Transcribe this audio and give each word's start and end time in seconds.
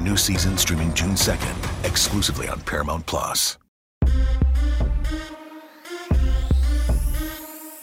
New 0.00 0.16
season 0.16 0.56
streaming 0.56 0.94
June 0.94 1.10
2nd, 1.10 1.86
exclusively 1.86 2.48
on 2.48 2.58
Paramount 2.62 3.04
Plus. 3.04 3.58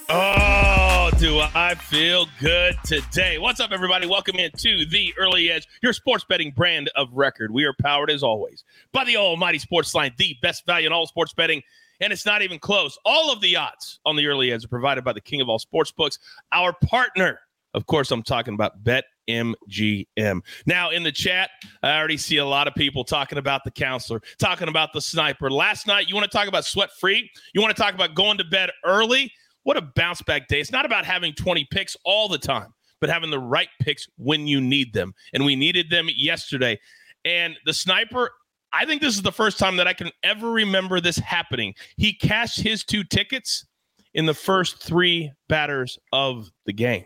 Oh, 0.10 1.12
do 1.20 1.40
I 1.40 1.76
feel 1.76 2.26
good 2.40 2.76
today? 2.84 3.38
What's 3.38 3.60
up, 3.60 3.70
everybody? 3.72 4.08
Welcome 4.08 4.38
into 4.38 4.84
the 4.88 5.14
Early 5.16 5.52
Edge, 5.52 5.68
your 5.84 5.94
sports 5.94 6.26
betting 6.28 6.50
brand 6.50 6.90
of 6.96 7.14
record. 7.14 7.54
We 7.54 7.66
are 7.66 7.76
powered, 7.80 8.10
as 8.10 8.24
always, 8.24 8.64
by 8.92 9.04
the 9.04 9.18
Almighty 9.18 9.60
Sports 9.60 9.94
Line, 9.94 10.12
the 10.18 10.36
best 10.42 10.66
value 10.66 10.88
in 10.88 10.94
all 10.94 11.06
sports 11.06 11.34
betting. 11.34 11.62
And 12.02 12.12
it's 12.12 12.26
not 12.26 12.42
even 12.42 12.58
close. 12.58 12.98
All 13.06 13.32
of 13.32 13.42
the 13.42 13.58
odds 13.58 14.00
on 14.08 14.16
the 14.16 14.26
Early 14.26 14.52
Edge 14.52 14.66
are 14.66 14.70
provided 14.70 15.04
by 15.04 15.14
the 15.14 15.22
king 15.22 15.40
of 15.40 15.50
all 15.50 15.60
sports 15.60 15.92
books, 15.92 16.18
our 16.52 16.74
partner. 16.74 17.42
Of 17.76 17.86
course, 17.86 18.10
I'm 18.10 18.24
talking 18.24 18.56
about 18.56 18.84
Bet 18.84 19.06
MGM. 19.28 20.42
Now, 20.66 20.90
in 20.90 21.04
the 21.04 21.12
chat, 21.12 21.50
I 21.84 21.98
already 21.98 22.18
see 22.18 22.38
a 22.38 22.46
lot 22.46 22.68
of 22.68 22.76
people 22.76 23.04
talking 23.04 23.38
about 23.38 23.64
the 23.64 23.72
counselor, 23.72 24.22
talking 24.38 24.68
about 24.68 24.94
the 24.94 25.02
sniper. 25.02 25.50
Last 25.50 25.88
night, 25.88 26.08
you 26.08 26.16
want 26.16 26.30
to 26.30 26.36
talk 26.36 26.48
about 26.48 26.66
sweat 26.66 26.90
free? 27.00 27.30
You 27.54 27.62
want 27.62 27.76
to 27.76 27.82
talk 27.82 27.94
about 27.94 28.16
going 28.16 28.38
to 28.38 28.44
bed 28.44 28.72
early? 28.86 29.32
What 29.64 29.78
a 29.78 29.82
bounce 29.82 30.22
back 30.22 30.48
day. 30.48 30.60
It's 30.60 30.72
not 30.72 30.86
about 30.86 31.06
having 31.06 31.34
20 31.34 31.68
picks 31.72 31.98
all 32.06 32.30
the 32.30 32.38
time, 32.38 32.74
but 33.02 33.10
having 33.10 33.30
the 33.30 33.40
right 33.40 33.70
picks 33.82 34.08
when 34.18 34.48
you 34.48 34.62
need 34.62 34.94
them. 34.94 35.14
And 35.34 35.44
we 35.46 35.56
needed 35.56 35.90
them 35.90 36.08
yesterday. 36.16 36.80
And 37.26 37.58
the 37.66 37.74
sniper, 37.74 38.32
I 38.72 38.86
think 38.86 39.02
this 39.02 39.16
is 39.16 39.22
the 39.22 39.32
first 39.32 39.60
time 39.60 39.76
that 39.78 39.88
I 39.88 39.94
can 39.94 40.12
ever 40.24 40.52
remember 40.52 41.02
this 41.02 41.18
happening. 41.18 41.74
He 41.98 42.14
cashed 42.14 42.62
his 42.62 42.84
two 42.84 43.04
tickets 43.04 43.66
in 44.14 44.26
the 44.26 44.34
first 44.34 44.82
three 44.82 45.32
batters 45.50 46.00
of 46.14 46.50
the 46.66 46.74
game. 46.74 47.06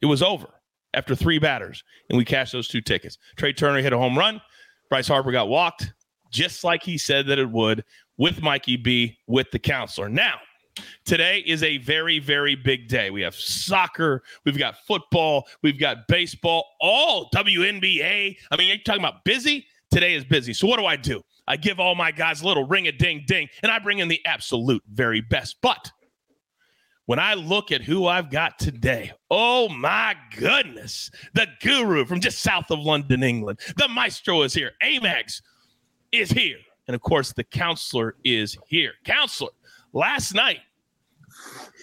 It 0.00 0.06
was 0.06 0.22
over 0.22 0.48
after 0.96 1.14
three 1.14 1.38
batters, 1.38 1.84
and 2.08 2.18
we 2.18 2.24
cashed 2.24 2.52
those 2.52 2.66
two 2.66 2.80
tickets. 2.80 3.18
Trea 3.36 3.52
Turner 3.52 3.80
hit 3.80 3.92
a 3.92 3.98
home 3.98 4.18
run. 4.18 4.40
Bryce 4.90 5.06
Harper 5.06 5.30
got 5.30 5.48
walked, 5.48 5.92
just 6.32 6.64
like 6.64 6.82
he 6.82 6.98
said 6.98 7.26
that 7.26 7.38
it 7.38 7.50
would 7.50 7.84
with 8.16 8.42
Mikey 8.42 8.76
B 8.76 9.18
with 9.28 9.50
the 9.52 9.58
counselor. 9.58 10.08
Now, 10.08 10.40
Today 11.04 11.42
is 11.46 11.62
a 11.62 11.78
very, 11.78 12.18
very 12.18 12.54
big 12.54 12.88
day. 12.88 13.10
We 13.10 13.22
have 13.22 13.34
soccer, 13.34 14.22
we've 14.44 14.58
got 14.58 14.76
football, 14.86 15.46
we've 15.62 15.78
got 15.78 16.06
baseball, 16.08 16.66
all 16.80 17.30
WNBA. 17.34 18.36
I 18.50 18.56
mean, 18.56 18.68
you're 18.68 18.76
talking 18.84 19.00
about 19.00 19.24
busy. 19.24 19.66
Today 19.90 20.14
is 20.14 20.24
busy. 20.24 20.52
So, 20.52 20.66
what 20.66 20.78
do 20.78 20.84
I 20.84 20.96
do? 20.96 21.22
I 21.48 21.56
give 21.56 21.78
all 21.78 21.94
my 21.94 22.10
guys 22.10 22.42
a 22.42 22.46
little 22.46 22.66
ring 22.66 22.88
a 22.88 22.92
ding 22.92 23.24
ding, 23.26 23.48
and 23.62 23.72
I 23.72 23.78
bring 23.78 24.00
in 24.00 24.08
the 24.08 24.20
absolute 24.26 24.82
very 24.92 25.20
best. 25.20 25.56
But 25.62 25.90
when 27.06 27.18
I 27.18 27.34
look 27.34 27.72
at 27.72 27.82
who 27.82 28.06
I've 28.06 28.30
got 28.30 28.58
today, 28.58 29.12
oh 29.30 29.68
my 29.68 30.14
goodness, 30.36 31.10
the 31.34 31.46
guru 31.62 32.04
from 32.04 32.20
just 32.20 32.40
south 32.40 32.70
of 32.70 32.80
London, 32.80 33.22
England, 33.22 33.60
the 33.76 33.88
maestro 33.88 34.42
is 34.42 34.52
here, 34.52 34.72
Amags 34.82 35.40
is 36.12 36.30
here. 36.30 36.58
And 36.88 36.94
of 36.94 37.00
course, 37.00 37.32
the 37.32 37.44
counselor 37.44 38.16
is 38.24 38.56
here. 38.68 38.92
Counselor, 39.04 39.50
last 39.92 40.34
night, 40.34 40.60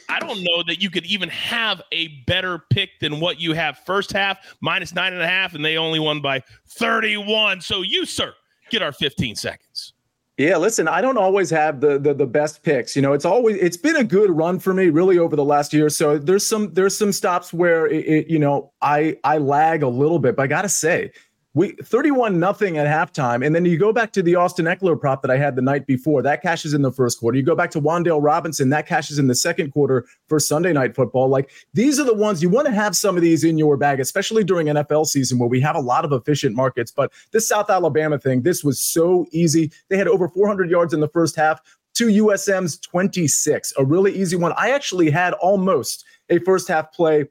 I 0.09 0.19
don't 0.19 0.43
know 0.43 0.63
that 0.67 0.81
you 0.81 0.89
could 0.89 1.05
even 1.05 1.29
have 1.29 1.81
a 1.91 2.07
better 2.25 2.59
pick 2.69 2.99
than 2.99 3.19
what 3.19 3.39
you 3.39 3.53
have 3.53 3.79
first 3.85 4.11
half, 4.11 4.55
minus 4.61 4.93
nine 4.93 5.13
and 5.13 5.21
a 5.21 5.27
half, 5.27 5.53
and 5.55 5.63
they 5.63 5.77
only 5.77 5.99
won 5.99 6.21
by 6.21 6.41
31. 6.67 7.61
So 7.61 7.81
you, 7.81 8.05
sir, 8.05 8.33
get 8.69 8.81
our 8.81 8.91
15 8.91 9.35
seconds. 9.35 9.93
Yeah, 10.37 10.57
listen, 10.57 10.87
I 10.87 11.01
don't 11.01 11.17
always 11.17 11.51
have 11.51 11.79
the, 11.79 11.99
the 11.99 12.13
the 12.15 12.25
best 12.25 12.63
picks. 12.63 12.95
You 12.95 13.03
know, 13.03 13.13
it's 13.13 13.25
always 13.25 13.57
it's 13.57 13.77
been 13.77 13.95
a 13.95 14.03
good 14.03 14.31
run 14.31 14.57
for 14.57 14.73
me 14.73 14.89
really 14.89 15.19
over 15.19 15.35
the 15.35 15.45
last 15.45 15.73
year. 15.73 15.89
So 15.89 16.17
there's 16.17 16.45
some 16.45 16.73
there's 16.73 16.97
some 16.97 17.11
stops 17.11 17.53
where 17.53 17.85
it, 17.85 18.05
it 18.05 18.27
you 18.29 18.39
know 18.39 18.71
I 18.81 19.17
I 19.23 19.37
lag 19.37 19.83
a 19.83 19.87
little 19.87 20.17
bit, 20.17 20.35
but 20.35 20.43
I 20.43 20.47
gotta 20.47 20.69
say 20.69 21.11
we 21.55 21.73
31 21.73 22.39
nothing 22.39 22.77
at 22.77 22.87
halftime. 22.87 23.45
And 23.45 23.55
then 23.55 23.63
you 23.65 23.77
go 23.77 23.93
back 23.93 24.11
to 24.13 24.23
the 24.23 24.35
Austin 24.35 24.65
Ekeler 24.65 24.99
prop 24.99 25.21
that 25.21 25.29
I 25.29 25.37
had 25.37 25.55
the 25.55 25.61
night 25.61 25.85
before. 25.85 26.21
That 26.23 26.41
cashes 26.41 26.73
in 26.73 26.81
the 26.81 26.91
first 26.91 27.19
quarter. 27.19 27.37
You 27.37 27.43
go 27.43 27.55
back 27.55 27.69
to 27.71 27.81
Wan'Dale 27.81 28.23
Robinson, 28.23 28.69
that 28.69 28.87
cashes 28.87 29.19
in 29.19 29.27
the 29.27 29.35
second 29.35 29.71
quarter 29.71 30.05
for 30.27 30.39
Sunday 30.39 30.73
night 30.73 30.95
football. 30.95 31.27
Like 31.27 31.51
these 31.73 31.99
are 31.99 32.05
the 32.05 32.13
ones 32.13 32.41
you 32.41 32.49
want 32.49 32.67
to 32.67 32.73
have 32.73 32.95
some 32.95 33.15
of 33.15 33.21
these 33.21 33.43
in 33.43 33.57
your 33.57 33.77
bag, 33.77 33.99
especially 33.99 34.43
during 34.43 34.67
NFL 34.67 35.05
season 35.05 35.37
where 35.37 35.49
we 35.49 35.61
have 35.61 35.75
a 35.75 35.81
lot 35.81 36.05
of 36.05 36.11
efficient 36.11 36.55
markets. 36.55 36.91
But 36.91 37.11
this 37.31 37.47
South 37.47 37.69
Alabama 37.69 38.17
thing, 38.17 38.41
this 38.41 38.63
was 38.63 38.79
so 38.79 39.27
easy. 39.31 39.71
They 39.89 39.97
had 39.97 40.07
over 40.07 40.27
400 40.27 40.71
yards 40.71 40.93
in 40.93 41.01
the 41.01 41.09
first 41.09 41.35
half. 41.35 41.61
Two 41.93 42.07
USM's 42.07 42.79
26, 42.79 43.73
a 43.77 43.85
really 43.85 44.11
easy 44.15 44.35
one. 44.35 44.53
I 44.57 44.71
actually 44.71 45.11
had 45.11 45.33
almost 45.33 46.03
a 46.29 46.39
first 46.39 46.67
half 46.67 46.91
play 46.91 47.25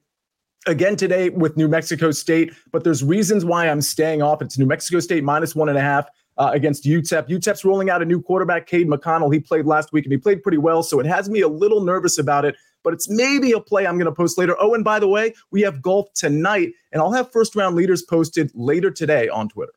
again 0.67 0.97
today 0.97 1.31
with 1.31 1.57
New 1.57 1.69
Mexico 1.69 2.11
State, 2.11 2.53
but 2.71 2.85
there's 2.85 3.03
reasons 3.03 3.45
why 3.45 3.69
I'm 3.69 3.81
staying 3.81 4.23
off. 4.23 4.43
It's 4.43 4.59
New 4.59 4.67
Mexico 4.67 5.01
State 5.01 5.25
minus 5.25 5.55
one 5.55 5.69
and 5.69 5.79
a 5.79 5.83
half. 5.83 6.09
Uh, 6.39 6.51
against 6.55 6.85
UTEP. 6.85 7.29
UTEP's 7.29 7.63
rolling 7.63 7.91
out 7.91 8.01
a 8.01 8.07
new 8.07 8.21
quarterback, 8.21 8.67
Cade 8.67 8.89
McConnell. 8.89 9.31
He 9.31 9.39
played 9.39 9.67
last 9.67 9.93
week 9.93 10.07
and 10.07 10.13
he 10.13 10.17
played 10.17 10.43
pretty 10.43 10.57
well, 10.57 10.83
so 10.83 10.99
it 10.99 11.05
has 11.05 11.29
me 11.29 11.43
a 11.43 11.47
little 11.47 11.83
nervous 11.83 12.17
about 12.17 12.47
it. 12.47 12.57
But 12.83 12.95
it's 12.95 13.07
maybe 13.07 13.53
a 13.53 13.61
play 13.61 13.87
I'm 13.87 13.97
going 13.99 14.07
to 14.07 14.13
post 14.13 14.39
later. 14.39 14.57
Oh, 14.59 14.73
and 14.73 14.83
by 14.83 14.99
the 14.99 15.07
way, 15.07 15.35
we 15.51 15.61
have 15.61 15.83
golf 15.83 16.11
tonight, 16.15 16.71
and 16.91 17.03
I'll 17.03 17.13
have 17.13 17.31
first 17.31 17.55
round 17.55 17.77
leaders 17.77 18.01
posted 18.01 18.51
later 18.55 18.91
today 18.91 19.29
on 19.29 19.51
Twitter. 19.51 19.75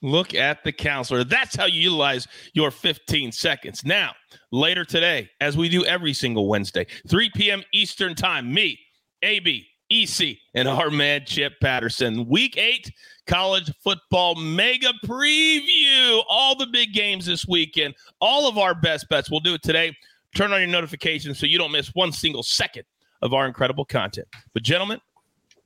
Look 0.00 0.32
at 0.32 0.62
the 0.62 0.70
counselor. 0.70 1.24
That's 1.24 1.56
how 1.56 1.66
you 1.66 1.80
utilize 1.80 2.28
your 2.54 2.70
15 2.70 3.32
seconds. 3.32 3.84
Now, 3.84 4.14
later 4.52 4.84
today, 4.84 5.28
as 5.40 5.56
we 5.56 5.68
do 5.68 5.84
every 5.84 6.14
single 6.14 6.46
Wednesday, 6.46 6.86
3 7.08 7.30
p.m. 7.34 7.64
Eastern 7.72 8.14
Time, 8.14 8.54
me, 8.54 8.78
AB, 9.22 9.66
EC 9.90 10.38
and 10.54 10.68
our 10.68 10.90
man 10.90 11.22
Chip 11.26 11.54
Patterson. 11.60 12.28
Week 12.28 12.56
eight 12.56 12.92
college 13.26 13.72
football 13.82 14.34
mega 14.34 14.92
preview. 15.04 16.22
All 16.28 16.56
the 16.56 16.66
big 16.66 16.92
games 16.92 17.26
this 17.26 17.46
weekend, 17.46 17.94
all 18.20 18.48
of 18.48 18.58
our 18.58 18.74
best 18.74 19.08
bets. 19.08 19.30
We'll 19.30 19.40
do 19.40 19.54
it 19.54 19.62
today. 19.62 19.96
Turn 20.34 20.52
on 20.52 20.60
your 20.60 20.68
notifications 20.68 21.38
so 21.38 21.46
you 21.46 21.58
don't 21.58 21.72
miss 21.72 21.94
one 21.94 22.12
single 22.12 22.42
second 22.42 22.84
of 23.22 23.34
our 23.34 23.46
incredible 23.46 23.84
content. 23.84 24.28
But, 24.54 24.62
gentlemen, 24.62 25.00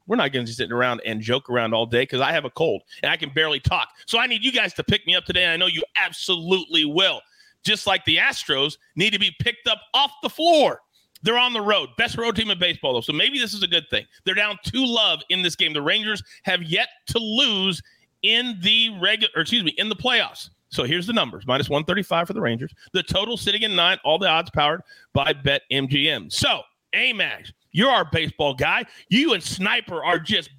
we're 0.07 0.17
not 0.17 0.33
going 0.33 0.45
to 0.45 0.51
be 0.51 0.55
sitting 0.55 0.73
around 0.73 1.01
and 1.07 1.21
joke 1.21 1.49
around 1.49 1.75
all 1.75 1.87
day 1.87 2.03
because 2.03 2.21
I 2.21 2.33
have 2.33 2.45
a 2.45 2.51
cold 2.51 2.83
and 3.03 3.11
I 3.11 3.17
can 3.17 3.31
barely 3.31 3.61
talk. 3.61 3.89
So 4.07 4.19
I 4.19 4.27
need 4.27 4.45
you 4.45 4.53
guys 4.53 4.75
to 4.75 4.85
pick 4.85 5.07
me 5.07 5.15
up 5.15 5.25
today. 5.25 5.47
I 5.47 5.57
know 5.57 5.67
you 5.67 5.83
absolutely 5.97 6.85
will. 6.85 7.21
Just 7.63 7.87
like 7.87 8.05
the 8.05 8.19
Astros 8.19 8.77
need 8.97 9.13
to 9.15 9.19
be 9.19 9.35
picked 9.41 9.69
up 9.69 9.81
off 9.95 10.13
the 10.23 10.29
floor 10.29 10.81
they're 11.25 11.39
on 11.39 11.53
the 11.53 11.61
road. 11.61 11.89
Best 11.97 12.17
road 12.17 12.37
team 12.37 12.51
in 12.51 12.59
baseball, 12.59 12.95
though. 12.95 13.01
So 13.01 13.13
maybe 13.13 13.39
this 13.39 13.55
is 13.55 13.63
a 13.63 13.67
good 13.67 13.87
thing. 13.91 14.07
They're 14.25 14.35
down 14.35 14.59
two 14.63 14.87
love 14.87 15.23
in 15.31 15.43
this 15.43 15.57
game. 15.57 15.73
The 15.73 15.83
Rangers 15.83 16.23
have 16.45 16.63
yet 16.63 16.89
to 17.09 17.19
lose 17.19 17.83
in 18.23 18.59
the 18.61 18.91
regular, 19.01 19.33
excuse 19.37 19.65
me, 19.65 19.73
in 19.79 19.89
the 19.89 19.97
playoffs. 19.97 20.51
So 20.69 20.85
here's 20.85 21.07
the 21.07 21.13
numbers 21.13 21.47
minus 21.47 21.69
135 21.69 22.27
for 22.27 22.33
the 22.33 22.41
Rangers. 22.41 22.75
The 22.93 23.03
total 23.03 23.37
sitting 23.37 23.65
at 23.65 23.71
nine, 23.71 23.99
all 24.05 24.19
the 24.19 24.29
odds 24.29 24.51
powered 24.51 24.83
by 25.13 25.33
Bet 25.33 25.63
MGM. 25.73 26.33
So, 26.33 26.61
Amags, 26.95 27.53
you're 27.73 27.91
our 27.91 28.05
baseball 28.05 28.55
guy. 28.55 28.85
You 29.09 29.35
and 29.35 29.43
Sniper 29.43 30.05
are 30.05 30.19
just 30.19 30.51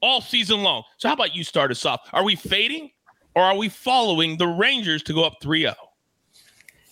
all 0.00 0.20
season 0.20 0.62
long. 0.62 0.84
So, 0.96 1.08
how 1.08 1.14
about 1.14 1.34
you 1.34 1.44
start 1.44 1.70
us 1.70 1.84
off? 1.84 2.08
Are 2.12 2.24
we 2.24 2.36
fading 2.36 2.90
or 3.34 3.42
are 3.42 3.56
we 3.56 3.68
following 3.68 4.38
the 4.38 4.46
Rangers 4.46 5.02
to 5.04 5.12
go 5.12 5.24
up 5.24 5.34
3 5.42 5.62
0? 5.62 5.74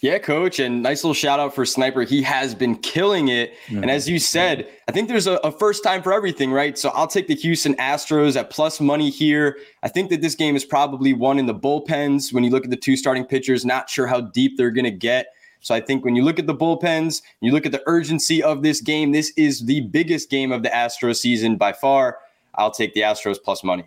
Yeah, 0.00 0.18
coach, 0.18 0.58
and 0.58 0.82
nice 0.82 1.04
little 1.04 1.12
shout 1.12 1.40
out 1.40 1.54
for 1.54 1.66
Sniper. 1.66 2.02
He 2.02 2.22
has 2.22 2.54
been 2.54 2.76
killing 2.76 3.28
it. 3.28 3.52
Mm-hmm. 3.66 3.82
And 3.82 3.90
as 3.90 4.08
you 4.08 4.18
said, 4.18 4.66
I 4.88 4.92
think 4.92 5.08
there's 5.08 5.26
a, 5.26 5.34
a, 5.44 5.52
first 5.52 5.84
time 5.84 6.02
for 6.02 6.10
everything, 6.10 6.50
right? 6.50 6.78
So 6.78 6.88
I'll 6.90 7.06
take 7.06 7.26
the 7.26 7.34
Houston 7.34 7.74
Astros 7.74 8.34
at 8.34 8.48
plus 8.48 8.80
money 8.80 9.10
here. 9.10 9.58
I 9.82 9.88
think 9.88 10.08
that 10.08 10.22
this 10.22 10.34
game 10.34 10.56
is 10.56 10.64
probably 10.64 11.12
one 11.12 11.38
in 11.38 11.44
the 11.44 11.54
bullpens. 11.54 12.32
When 12.32 12.44
you 12.44 12.50
look 12.50 12.64
at 12.64 12.70
the 12.70 12.78
two 12.78 12.96
starting 12.96 13.26
pitchers, 13.26 13.66
not 13.66 13.90
sure 13.90 14.06
how 14.06 14.22
deep 14.22 14.56
they're 14.56 14.70
going 14.70 14.86
to 14.86 14.90
get. 14.90 15.26
So 15.60 15.74
I 15.74 15.82
think 15.82 16.02
when 16.02 16.16
you 16.16 16.24
look 16.24 16.38
at 16.38 16.46
the 16.46 16.54
bullpens, 16.54 17.20
you 17.42 17.52
look 17.52 17.66
at 17.66 17.72
the 17.72 17.82
urgency 17.86 18.42
of 18.42 18.62
this 18.62 18.80
game, 18.80 19.12
this 19.12 19.32
is 19.36 19.66
the 19.66 19.82
biggest 19.82 20.30
game 20.30 20.50
of 20.50 20.62
the 20.62 20.70
Astros 20.70 21.16
season 21.16 21.56
by 21.56 21.74
far. 21.74 22.18
I'll 22.54 22.70
take 22.70 22.94
the 22.94 23.02
Astros 23.02 23.36
plus 23.42 23.62
money. 23.62 23.84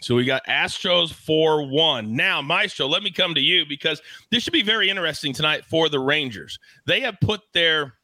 So 0.00 0.14
we 0.14 0.24
got 0.24 0.46
Astros 0.46 1.12
4 1.12 1.68
1. 1.68 2.14
Now, 2.14 2.40
Maestro, 2.40 2.86
let 2.86 3.02
me 3.02 3.10
come 3.10 3.34
to 3.34 3.40
you 3.40 3.64
because 3.68 4.00
this 4.30 4.42
should 4.42 4.52
be 4.52 4.62
very 4.62 4.90
interesting 4.90 5.32
tonight 5.32 5.64
for 5.64 5.88
the 5.88 5.98
Rangers. 5.98 6.58
They 6.86 7.00
have 7.00 7.18
put 7.20 7.40
their 7.52 7.94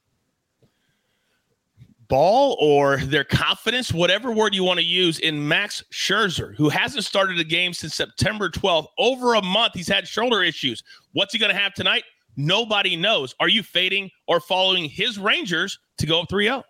ball 2.08 2.56
or 2.60 2.98
their 2.98 3.24
confidence, 3.24 3.92
whatever 3.92 4.32
word 4.32 4.54
you 4.54 4.64
want 4.64 4.78
to 4.78 4.84
use, 4.84 5.18
in 5.20 5.46
Max 5.46 5.82
Scherzer, 5.92 6.54
who 6.56 6.68
hasn't 6.68 7.04
started 7.04 7.38
a 7.38 7.44
game 7.44 7.72
since 7.72 7.94
September 7.94 8.48
12th. 8.48 8.86
Over 8.98 9.34
a 9.34 9.42
month, 9.42 9.74
he's 9.74 9.88
had 9.88 10.06
shoulder 10.06 10.42
issues. 10.42 10.82
What's 11.12 11.32
he 11.32 11.38
going 11.38 11.54
to 11.54 11.60
have 11.60 11.74
tonight? 11.74 12.04
Nobody 12.36 12.96
knows. 12.96 13.34
Are 13.38 13.48
you 13.48 13.62
fading 13.62 14.10
or 14.26 14.40
following 14.40 14.88
his 14.88 15.18
Rangers 15.18 15.78
to 15.98 16.06
go 16.06 16.20
up 16.20 16.28
3 16.28 16.46
0? 16.46 16.62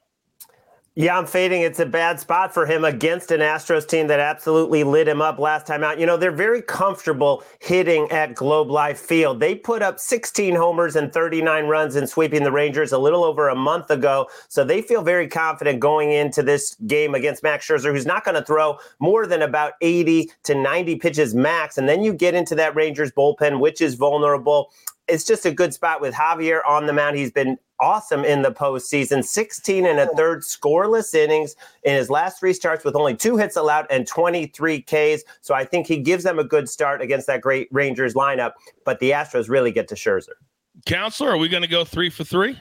Yeah, 0.97 1.19
I'm 1.19 1.27
fading. 1.27 1.63
It's 1.63 1.81
a 1.81 1.87
bad 1.87 2.21
spot 2.21 2.55
for 2.55 2.67
him 2.67 2.85
against 2.85 3.33
an 3.33 3.41
Astros 3.41 3.85
team 3.85 4.07
that 4.07 4.21
absolutely 4.21 4.85
lit 4.85 5.09
him 5.09 5.21
up 5.21 5.41
last 5.41 5.67
time 5.67 5.83
out. 5.83 5.99
You 5.99 6.07
know, 6.07 6.17
they're 6.17 6.31
very 6.31 6.63
comfortable 6.63 7.43
hitting 7.59 8.09
at 8.13 8.37
Globe 8.37 8.71
Life 8.71 9.01
Field. 9.01 9.41
They 9.41 9.57
put 9.57 9.83
up 9.83 9.99
16 9.99 10.55
homers 10.55 10.95
and 10.95 11.13
39 11.13 11.67
runs 11.67 11.97
in 11.97 12.07
sweeping 12.07 12.45
the 12.45 12.53
Rangers 12.53 12.93
a 12.93 12.99
little 12.99 13.25
over 13.25 13.49
a 13.49 13.57
month 13.57 13.91
ago. 13.91 14.29
So 14.47 14.63
they 14.63 14.83
feel 14.83 15.03
very 15.03 15.27
confident 15.27 15.81
going 15.81 16.13
into 16.13 16.45
this 16.45 16.77
game 16.87 17.17
against 17.17 17.43
Max 17.43 17.67
Scherzer, 17.67 17.93
who's 17.93 18.07
not 18.07 18.25
going 18.25 18.37
to 18.37 18.45
throw 18.45 18.79
more 19.01 19.27
than 19.27 19.43
about 19.43 19.73
80 19.81 20.31
to 20.45 20.55
90 20.55 20.95
pitches 21.01 21.35
max. 21.35 21.77
And 21.77 21.89
then 21.89 22.05
you 22.05 22.13
get 22.13 22.37
into 22.37 22.55
that 22.55 22.77
Rangers 22.77 23.11
bullpen, 23.11 23.59
which 23.59 23.81
is 23.81 23.97
vulnerable 23.97 24.71
it's 25.07 25.25
just 25.25 25.45
a 25.45 25.51
good 25.51 25.75
spot 25.75 26.01
with 26.01 26.15
Javier 26.15 26.61
on 26.67 26.87
the 26.87 26.93
mound. 26.93 27.17
He's 27.17 27.31
been 27.31 27.59
awesome 27.85 28.25
in 28.25 28.41
the 28.41 28.51
postseason 28.51 29.23
16 29.23 29.85
and 29.85 30.01
a 30.01 30.07
third 30.17 30.41
scoreless 30.41 31.15
innings 31.15 31.55
in 31.83 31.95
his 31.95 32.09
last 32.09 32.41
three 32.41 32.55
starts 32.55 32.83
with 32.83 32.97
only 32.97 33.15
two 33.15 33.37
hits 33.37 33.57
allowed 33.57 33.87
and 33.91 34.07
23 34.07 34.81
Ks. 34.81 35.23
So 35.43 35.55
I 35.55 35.67
think 35.67 35.87
he 35.87 35.99
gives 35.99 36.25
them 36.25 36.39
a 36.39 36.45
good 36.45 36.67
start 36.67 37.03
against 37.03 37.27
that 37.27 37.43
great 37.43 37.69
Rangers 37.71 38.15
lineup. 38.15 38.53
But 38.87 39.01
the 39.01 39.11
Astros 39.11 39.51
really 39.51 39.71
get 39.71 39.87
to 39.89 39.95
Scherzer. 39.95 40.33
Counselor, 40.87 41.33
are 41.33 41.37
we 41.37 41.51
going 41.51 41.63
to 41.63 41.69
go 41.69 41.85
three 41.85 42.09
for 42.09 42.25
three? 42.25 42.59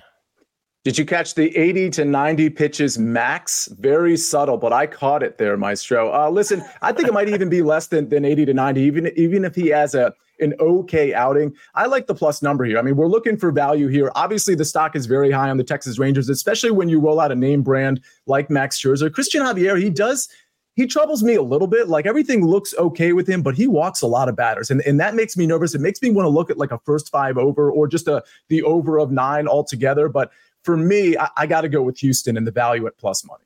Did 0.83 0.97
you 0.97 1.05
catch 1.05 1.35
the 1.35 1.55
80 1.55 1.91
to 1.91 2.05
90 2.05 2.49
pitches 2.49 2.99
max? 2.99 3.69
Very 3.79 4.17
subtle, 4.17 4.57
but 4.57 4.73
I 4.73 4.85
caught 4.85 5.23
it 5.23 5.37
there, 5.37 5.55
Maestro. 5.55 6.13
Uh, 6.13 6.29
listen, 6.29 6.61
I 6.81 6.91
think 6.91 7.07
it 7.07 7.13
might 7.13 7.29
even 7.29 7.47
be 7.47 7.61
less 7.61 7.87
than, 7.87 8.09
than 8.09 8.25
80 8.25 8.47
to 8.47 8.53
90, 8.53 8.81
even, 8.81 9.11
even 9.15 9.45
if 9.45 9.55
he 9.55 9.69
has 9.69 9.95
a 9.95 10.13
an 10.39 10.53
okay 10.59 11.13
outing. 11.13 11.55
I 11.75 11.85
like 11.85 12.07
the 12.07 12.15
plus 12.15 12.41
number 12.41 12.65
here. 12.65 12.77
I 12.77 12.81
mean, 12.81 12.97
we're 12.97 13.07
looking 13.07 13.37
for 13.37 13.51
value 13.51 13.87
here. 13.87 14.11
Obviously, 14.15 14.55
the 14.55 14.65
stock 14.65 14.95
is 14.95 15.05
very 15.05 15.31
high 15.31 15.49
on 15.49 15.57
the 15.57 15.63
Texas 15.63 15.99
Rangers, 15.99 16.27
especially 16.27 16.71
when 16.71 16.89
you 16.89 16.99
roll 16.99 17.19
out 17.19 17.31
a 17.31 17.35
name 17.35 17.61
brand 17.61 18.01
like 18.25 18.49
Max 18.49 18.77
Scherzer. 18.77 19.13
Christian 19.13 19.43
Javier, 19.43 19.81
he 19.81 19.89
does 19.89 20.27
he 20.75 20.87
troubles 20.87 21.21
me 21.21 21.35
a 21.35 21.41
little 21.41 21.67
bit. 21.67 21.87
Like 21.87 22.05
everything 22.05 22.45
looks 22.45 22.73
okay 22.77 23.13
with 23.13 23.27
him, 23.27 23.43
but 23.43 23.55
he 23.55 23.67
walks 23.67 24.01
a 24.01 24.07
lot 24.07 24.27
of 24.27 24.35
batters, 24.35 24.71
and, 24.71 24.81
and 24.81 24.99
that 24.99 25.13
makes 25.15 25.37
me 25.37 25.45
nervous. 25.45 25.75
It 25.75 25.81
makes 25.81 26.01
me 26.01 26.09
want 26.09 26.25
to 26.25 26.29
look 26.29 26.49
at 26.49 26.57
like 26.57 26.71
a 26.71 26.79
first 26.79 27.11
five 27.11 27.37
over 27.37 27.71
or 27.71 27.87
just 27.87 28.07
a 28.07 28.23
the 28.49 28.63
over 28.63 28.97
of 28.97 29.11
nine 29.11 29.47
altogether. 29.47 30.09
But 30.09 30.31
for 30.63 30.77
me, 30.77 31.17
I, 31.17 31.29
I 31.37 31.47
got 31.47 31.61
to 31.61 31.69
go 31.69 31.81
with 31.81 31.97
Houston 31.99 32.37
and 32.37 32.47
the 32.47 32.51
value 32.51 32.87
at 32.87 32.97
plus 32.97 33.25
money. 33.25 33.43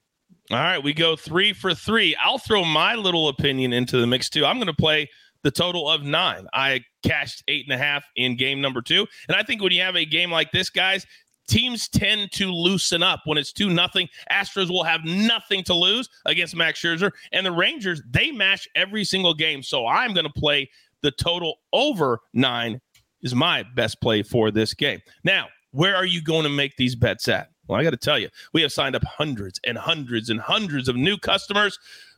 All 0.49 0.57
right, 0.57 0.81
we 0.81 0.93
go 0.93 1.15
three 1.15 1.51
for 1.51 1.73
three. 1.73 2.15
I'll 2.23 2.37
throw 2.37 2.63
my 2.63 2.95
little 2.95 3.27
opinion 3.27 3.73
into 3.73 3.97
the 3.97 4.07
mix 4.07 4.29
too. 4.29 4.45
I'm 4.45 4.57
going 4.57 4.67
to 4.67 4.73
play 4.73 5.09
the 5.43 5.51
total 5.51 5.89
of 5.89 6.03
nine. 6.03 6.47
I 6.53 6.83
cashed 7.03 7.43
eight 7.47 7.65
and 7.65 7.73
a 7.73 7.77
half 7.77 8.05
in 8.15 8.37
game 8.37 8.61
number 8.61 8.81
two. 8.81 9.05
And 9.27 9.35
I 9.35 9.43
think 9.43 9.61
when 9.61 9.73
you 9.73 9.81
have 9.81 9.97
a 9.97 10.05
game 10.05 10.31
like 10.31 10.51
this, 10.51 10.69
guys, 10.69 11.05
teams 11.47 11.89
tend 11.89 12.31
to 12.33 12.51
loosen 12.51 13.03
up 13.03 13.21
when 13.25 13.37
it's 13.37 13.51
two 13.51 13.69
nothing. 13.69 14.07
Astros 14.31 14.69
will 14.69 14.83
have 14.83 15.03
nothing 15.03 15.63
to 15.65 15.73
lose 15.73 16.09
against 16.25 16.55
Max 16.55 16.81
Scherzer, 16.81 17.11
and 17.31 17.45
the 17.45 17.51
Rangers 17.51 18.01
they 18.09 18.31
mash 18.31 18.67
every 18.75 19.03
single 19.03 19.33
game. 19.33 19.63
So 19.63 19.85
I'm 19.85 20.13
going 20.13 20.25
to 20.25 20.33
play 20.33 20.69
the 21.01 21.11
total 21.11 21.55
over 21.73 22.19
nine. 22.33 22.79
Is 23.23 23.33
my 23.33 23.63
best 23.75 23.99
play 23.99 24.21
for 24.21 24.51
this 24.51 24.75
game. 24.75 24.99
Now, 25.23 25.47
where 25.77 25.95
are 25.95 26.05
you 26.05 26.21
going 26.21 26.43
to 26.43 26.49
make 26.49 26.75
these 26.75 26.95
bets 26.95 27.27
at? 27.27 27.49
Well, 27.67 27.79
I 27.79 27.83
got 27.83 27.89
to 27.91 27.97
tell 27.97 28.17
you, 28.17 28.29
we 28.53 28.61
have 28.61 28.71
signed 28.71 28.95
up 28.95 29.03
hundreds 29.03 29.59
and 29.65 29.77
hundreds 29.77 30.29
and 30.29 30.39
hundreds 30.39 30.87
of 30.87 30.95
new 30.95 31.17
customers 31.17 31.77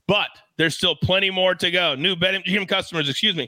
but 0.10 0.30
there's 0.58 0.76
still 0.76 0.96
plenty 0.96 1.30
more 1.30 1.54
to 1.54 1.70
go. 1.70 1.94
New 1.94 2.16
BetMGM 2.16 2.68
customers, 2.68 3.08
excuse 3.08 3.36
me. 3.36 3.48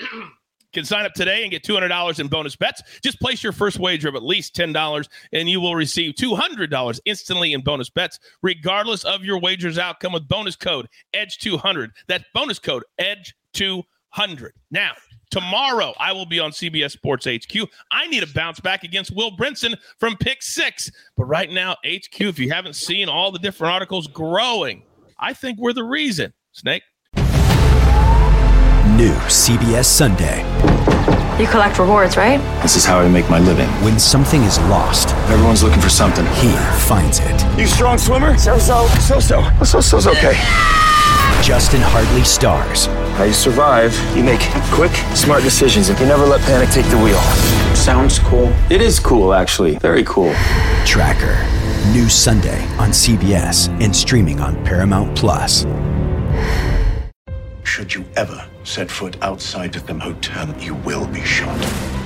can 0.72 0.84
sign 0.84 1.04
up 1.04 1.14
today 1.14 1.42
and 1.42 1.52
get 1.52 1.62
$200 1.62 2.18
in 2.18 2.26
bonus 2.26 2.56
bets. 2.56 2.82
Just 3.00 3.20
place 3.20 3.44
your 3.44 3.52
first 3.52 3.78
wager 3.78 4.08
of 4.08 4.16
at 4.16 4.24
least 4.24 4.54
$10 4.56 5.08
and 5.32 5.48
you 5.48 5.60
will 5.60 5.76
receive 5.76 6.14
$200 6.14 7.00
instantly 7.04 7.52
in 7.52 7.60
bonus 7.60 7.90
bets, 7.90 8.18
regardless 8.42 9.04
of 9.04 9.24
your 9.24 9.38
wager's 9.38 9.78
outcome 9.78 10.12
with 10.12 10.26
bonus 10.26 10.56
code 10.56 10.88
EDGE200. 11.14 11.90
That's 12.08 12.24
bonus 12.34 12.58
code 12.58 12.82
EDGE200. 13.00 14.50
Now, 14.72 14.92
tomorrow 15.30 15.94
I 15.98 16.12
will 16.12 16.26
be 16.26 16.38
on 16.38 16.50
CBS 16.50 16.92
Sports 16.92 17.26
HQ. 17.26 17.68
I 17.90 18.06
need 18.08 18.22
a 18.22 18.26
bounce 18.26 18.60
back 18.60 18.84
against 18.84 19.14
Will 19.14 19.30
Brinson 19.30 19.76
from 19.98 20.16
Pick 20.16 20.42
Six. 20.42 20.90
But 21.16 21.24
right 21.24 21.50
now, 21.50 21.76
HQ, 21.84 22.20
if 22.20 22.38
you 22.38 22.50
haven't 22.50 22.74
seen 22.74 23.08
all 23.08 23.30
the 23.32 23.38
different 23.38 23.72
articles 23.72 24.06
growing, 24.06 24.82
I 25.18 25.32
think 25.32 25.58
we're 25.58 25.72
the 25.72 25.84
reason. 25.84 26.32
Snake. 26.52 26.82
New 28.96 29.14
CBS 29.28 29.84
Sunday. 29.84 30.44
You 31.40 31.46
collect 31.46 31.78
rewards, 31.78 32.18
right? 32.18 32.38
This 32.60 32.76
is 32.76 32.84
how 32.84 32.98
I 32.98 33.08
make 33.08 33.30
my 33.30 33.38
living. 33.38 33.68
When 33.82 33.98
something 33.98 34.42
is 34.42 34.58
lost, 34.68 35.14
everyone's 35.30 35.62
looking 35.62 35.80
for 35.80 35.88
something. 35.88 36.26
He 36.34 36.54
finds 36.86 37.18
it. 37.22 37.58
You 37.58 37.66
strong 37.66 37.96
swimmer? 37.96 38.36
So 38.36 38.58
so. 38.58 38.86
So 38.98 39.20
so. 39.20 39.48
So 39.64 39.80
so's 39.80 40.06
okay. 40.06 40.34
Justin 41.42 41.80
Hartley 41.80 42.24
stars. 42.24 42.88
How 43.20 43.26
you 43.26 43.34
survive, 43.34 43.94
you 44.16 44.24
make 44.24 44.40
quick, 44.72 44.92
smart 45.14 45.42
decisions, 45.42 45.90
and 45.90 46.00
you 46.00 46.06
never 46.06 46.24
let 46.24 46.40
panic 46.40 46.70
take 46.70 46.86
the 46.86 46.96
wheel. 46.96 47.20
Sounds 47.76 48.18
cool. 48.18 48.50
It 48.70 48.80
is 48.80 48.98
cool, 48.98 49.34
actually. 49.34 49.76
Very 49.76 50.04
cool. 50.04 50.32
Tracker. 50.86 51.36
New 51.92 52.08
Sunday 52.08 52.64
on 52.78 52.92
CBS 52.92 53.68
and 53.84 53.94
streaming 53.94 54.40
on 54.40 54.64
Paramount 54.64 55.14
Plus. 55.14 55.66
Should 57.62 57.92
you 57.92 58.06
ever 58.16 58.42
set 58.64 58.90
foot 58.90 59.18
outside 59.20 59.76
of 59.76 59.86
them 59.86 60.00
hotel, 60.00 60.48
you 60.58 60.74
will 60.76 61.06
be 61.06 61.22
shot. 61.22 61.60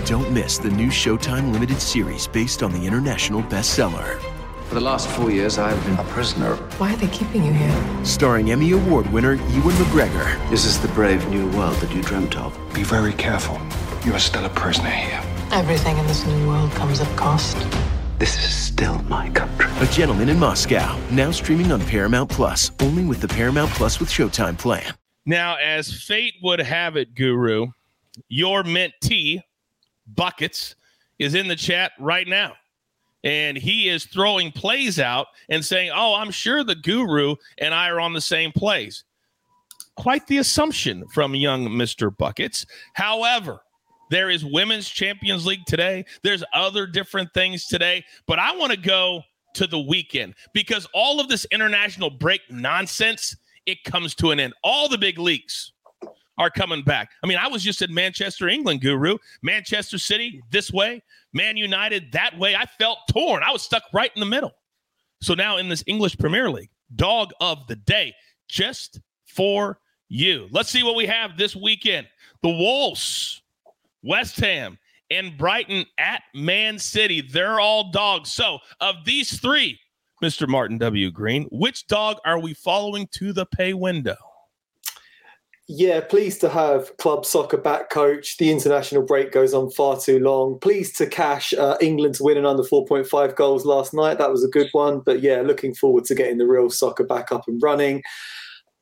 Don't 0.05 0.33
miss 0.33 0.59
the 0.59 0.71
new 0.71 0.89
Showtime 0.89 1.53
limited 1.53 1.81
series 1.81 2.27
based 2.27 2.61
on 2.65 2.73
the 2.73 2.85
international 2.85 3.45
bestseller. 3.45 4.21
For 4.69 4.75
the 4.75 4.81
last 4.81 5.09
four 5.09 5.31
years, 5.31 5.59
I've 5.59 5.83
been 5.85 5.97
a 5.99 6.05
prisoner. 6.05 6.57
Why 6.79 6.95
are 6.95 6.97
they 6.97 7.07
keeping 7.09 7.45
you 7.45 7.53
here? 7.53 8.05
Starring 8.05 8.51
Emmy 8.51 8.73
Award 8.73 9.07
winner 9.13 9.35
Ewan 9.35 9.75
McGregor. 9.77 10.51
This 10.51 10.65
is 10.65 10.81
the 10.81 10.89
brave 10.89 11.29
new 11.29 11.49
world 11.51 11.77
that 11.77 11.95
you 11.95 12.03
dreamt 12.03 12.37
of. 12.37 12.59
Be 12.73 12.83
very 12.83 13.13
careful. 13.13 13.61
You 14.05 14.15
are 14.15 14.19
still 14.19 14.45
a 14.45 14.49
prisoner 14.49 14.91
here. 14.91 15.23
Everything 15.53 15.97
in 15.99 16.07
this 16.07 16.27
new 16.27 16.49
world 16.49 16.71
comes 16.73 17.01
at 17.01 17.17
cost. 17.17 17.57
This 18.19 18.37
is 18.43 18.55
still 18.55 19.01
my 19.03 19.29
country. 19.31 19.67
A 19.81 19.87
Gentleman 19.93 20.29
in 20.29 20.39
Moscow, 20.39 20.99
now 21.11 21.31
streaming 21.31 21.71
on 21.71 21.81
Paramount 21.83 22.31
Plus, 22.31 22.71
only 22.81 23.05
with 23.05 23.21
the 23.21 23.29
Paramount 23.29 23.71
Plus 23.73 24.01
with 24.01 24.09
Showtime 24.09 24.59
plan. 24.59 24.95
Now, 25.27 25.57
as 25.57 25.93
fate 25.93 26.35
would 26.43 26.61
have 26.61 26.97
it, 26.97 27.15
Guru, 27.15 27.67
your 28.29 28.63
mentee, 28.63 29.43
buckets 30.07 30.75
is 31.19 31.35
in 31.35 31.49
the 31.49 31.57
chat 31.57 31.93
right 32.01 32.27
now. 32.27 32.55
And 33.25 33.57
he 33.57 33.89
is 33.89 34.05
throwing 34.05 34.53
plays 34.53 35.01
out 35.01 35.29
and 35.49 35.65
saying, 35.65 35.91
Oh, 35.95 36.15
I'm 36.15 36.31
sure 36.31 36.63
the 36.63 36.75
guru 36.75 37.37
and 37.59 37.75
I 37.75 37.89
are 37.89 38.01
on 38.01 38.13
the 38.13 38.21
same 38.21 38.53
plays. 38.53 39.05
Quite 39.97 40.27
the 40.27 40.39
assumption 40.39 41.05
from 41.13 41.35
young 41.35 41.69
Mr. 41.69 42.15
Buckets. 42.17 42.67
However, 42.95 43.61
there 44.11 44.31
is 44.31 44.45
Women's 44.45 44.89
Champions 44.89 45.47
League 45.47 45.65
today. 45.67 46.05
There's 46.23 46.45
other 46.53 46.87
different 46.87 47.33
things 47.33 47.67
today, 47.67 48.05
but 48.27 48.39
I 48.39 48.55
want 48.57 48.73
to 48.73 48.79
go 48.79 49.23
to 49.55 49.67
the 49.67 49.79
weekend 49.79 50.35
because 50.53 50.87
all 50.93 51.21
of 51.21 51.29
this 51.29 51.47
international 51.51 52.11
break 52.11 52.41
nonsense, 52.51 53.37
it 53.67 53.83
comes 53.85 54.15
to 54.17 54.31
an 54.31 54.41
end. 54.41 54.53
All 54.63 54.89
the 54.89 54.99
big 54.99 55.19
leagues 55.19 55.73
are 56.39 56.51
coming 56.51 56.83
back. 56.83 57.13
I 57.23 57.27
mean, 57.27 57.39
I 57.39 57.49
was 57.49 57.63
just 57.63 57.83
in 57.83 57.95
Manchester, 57.95 58.49
England, 58.49 58.81
guru. 58.81 59.19
Manchester 59.43 59.99
City 59.99 60.43
this 60.51 60.73
way, 60.73 61.03
Man 61.35 61.57
United 61.57 62.13
that 62.13 62.39
way. 62.39 62.57
I 62.57 62.65
felt 62.65 62.99
torn. 63.11 63.43
I 63.43 63.51
was 63.53 63.63
stuck 63.63 63.83
right 63.93 64.11
in 64.15 64.21
the 64.21 64.27
middle. 64.27 64.53
So 65.21 65.35
now 65.35 65.59
in 65.59 65.69
this 65.69 65.85
English 65.87 66.17
Premier 66.17 66.51
League, 66.51 66.71
dog 66.95 67.33
of 67.41 67.67
the 67.67 67.77
day, 67.77 68.15
just 68.49 69.01
for 69.27 69.79
you. 70.09 70.49
Let's 70.53 70.71
see 70.71 70.83
what 70.83 70.97
we 70.97 71.07
have 71.07 71.37
this 71.37 71.57
weekend. 71.57 72.07
The 72.43 72.51
Wolves 72.51 73.43
West 74.03 74.39
Ham 74.41 74.79
and 75.11 75.37
Brighton 75.37 75.87
at 75.99 76.23
Man 76.35 76.79
City. 76.79 77.21
They're 77.21 77.59
all 77.59 77.91
dogs. 77.91 78.31
So, 78.33 78.59
of 78.81 78.97
these 79.05 79.41
three, 79.41 79.79
Mr. 80.23 80.49
Martin 80.49 80.79
W. 80.79 81.11
Green, 81.11 81.49
which 81.51 81.87
dog 81.87 82.19
are 82.25 82.39
we 82.39 82.55
following 82.55 83.09
to 83.15 83.33
the 83.33 83.47
pay 83.47 83.75
window? 83.75 84.17
Yeah, 85.67 86.03
pleased 86.03 86.43
to 86.43 86.51
have 86.51 86.95
club 86.99 87.25
soccer 87.25 87.57
back 87.57 87.89
coach. 87.89 88.37
The 88.37 88.51
international 88.51 89.03
break 89.03 89.33
goes 89.33 89.55
on 89.55 89.71
far 89.71 89.99
too 89.99 90.19
long. 90.19 90.59
Pleased 90.59 90.99
to 90.99 91.07
cash 91.07 91.55
uh, 91.55 91.79
England's 91.81 92.21
winning 92.21 92.45
under 92.45 92.63
4.5 92.63 93.35
goals 93.35 93.65
last 93.65 93.95
night. 93.95 94.19
That 94.19 94.31
was 94.31 94.45
a 94.45 94.49
good 94.49 94.69
one. 94.73 95.01
But 95.01 95.23
yeah, 95.23 95.41
looking 95.41 95.75
forward 95.75 96.05
to 96.05 96.15
getting 96.15 96.37
the 96.37 96.47
real 96.47 96.69
soccer 96.69 97.05
back 97.05 97.33
up 97.33 97.49
and 97.49 97.63
running 97.63 98.03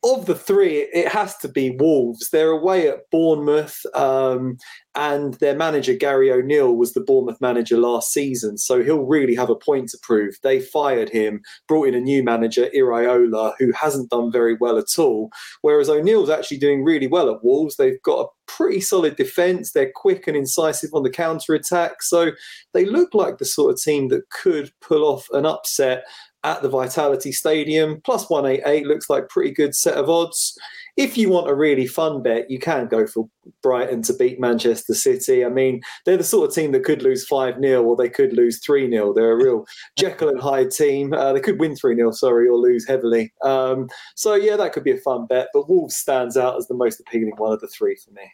of 0.04 0.26
the 0.26 0.34
three, 0.34 0.88
it 0.92 1.08
has 1.08 1.36
to 1.38 1.48
be 1.48 1.76
Wolves. 1.78 2.30
They're 2.30 2.50
away 2.50 2.88
at 2.88 3.08
Bournemouth, 3.10 3.86
um, 3.94 4.56
and 4.96 5.34
their 5.34 5.54
manager 5.54 5.94
Gary 5.94 6.30
O'Neil 6.32 6.74
was 6.74 6.92
the 6.92 7.00
Bournemouth 7.00 7.40
manager 7.40 7.76
last 7.76 8.12
season, 8.12 8.58
so 8.58 8.82
he'll 8.82 9.04
really 9.04 9.34
have 9.36 9.48
a 9.48 9.54
point 9.54 9.90
to 9.90 9.98
prove. 10.02 10.34
They 10.42 10.60
fired 10.60 11.08
him, 11.08 11.40
brought 11.68 11.88
in 11.88 11.94
a 11.94 12.00
new 12.00 12.22
manager, 12.24 12.68
Iraola, 12.74 13.54
who 13.58 13.70
hasn't 13.72 14.10
done 14.10 14.32
very 14.32 14.56
well 14.60 14.76
at 14.76 14.98
all. 14.98 15.30
Whereas 15.60 15.88
O'Neil's 15.88 16.30
actually 16.30 16.58
doing 16.58 16.82
really 16.82 17.06
well 17.06 17.30
at 17.30 17.44
Wolves. 17.44 17.76
They've 17.76 18.02
got 18.02 18.26
a 18.26 18.28
pretty 18.46 18.80
solid 18.80 19.16
defence. 19.16 19.70
They're 19.70 19.92
quick 19.94 20.26
and 20.26 20.36
incisive 20.36 20.90
on 20.94 21.04
the 21.04 21.10
counter 21.10 21.54
attack, 21.54 22.02
so 22.02 22.32
they 22.74 22.84
look 22.84 23.14
like 23.14 23.38
the 23.38 23.44
sort 23.44 23.72
of 23.72 23.80
team 23.80 24.08
that 24.08 24.28
could 24.30 24.72
pull 24.80 25.04
off 25.04 25.28
an 25.32 25.46
upset 25.46 26.04
at 26.44 26.62
the 26.62 26.68
Vitality 26.68 27.32
Stadium. 27.32 28.00
Plus 28.04 28.28
188 28.28 28.86
looks 28.86 29.08
like 29.08 29.28
pretty 29.28 29.52
good 29.52 29.74
set 29.74 29.94
of 29.94 30.08
odds. 30.08 30.58
If 30.96 31.16
you 31.16 31.30
want 31.30 31.48
a 31.48 31.54
really 31.54 31.86
fun 31.86 32.22
bet, 32.22 32.50
you 32.50 32.58
can 32.58 32.86
go 32.86 33.06
for 33.06 33.26
Brighton 33.62 34.02
to 34.02 34.14
beat 34.14 34.38
Manchester 34.38 34.92
City. 34.92 35.44
I 35.44 35.48
mean, 35.48 35.80
they're 36.04 36.18
the 36.18 36.24
sort 36.24 36.50
of 36.50 36.54
team 36.54 36.72
that 36.72 36.84
could 36.84 37.02
lose 37.02 37.26
5 37.26 37.60
0 37.60 37.82
or 37.82 37.96
they 37.96 38.10
could 38.10 38.34
lose 38.34 38.60
3 38.60 38.90
0. 38.90 39.14
They're 39.14 39.32
a 39.32 39.42
real 39.42 39.64
Jekyll 39.98 40.28
and 40.28 40.40
Hyde 40.40 40.70
team. 40.70 41.14
Uh, 41.14 41.32
they 41.32 41.40
could 41.40 41.58
win 41.58 41.76
3 41.76 41.96
0, 41.96 42.10
sorry, 42.12 42.46
or 42.46 42.58
lose 42.58 42.86
heavily. 42.86 43.32
Um, 43.42 43.88
so, 44.16 44.34
yeah, 44.34 44.56
that 44.56 44.72
could 44.72 44.84
be 44.84 44.92
a 44.92 44.98
fun 44.98 45.26
bet. 45.26 45.48
But 45.54 45.68
Wolves 45.68 45.96
stands 45.96 46.36
out 46.36 46.56
as 46.58 46.66
the 46.66 46.74
most 46.74 47.00
appealing 47.00 47.34
one 47.38 47.52
of 47.52 47.60
the 47.60 47.68
three 47.68 47.96
for 47.96 48.10
me. 48.10 48.30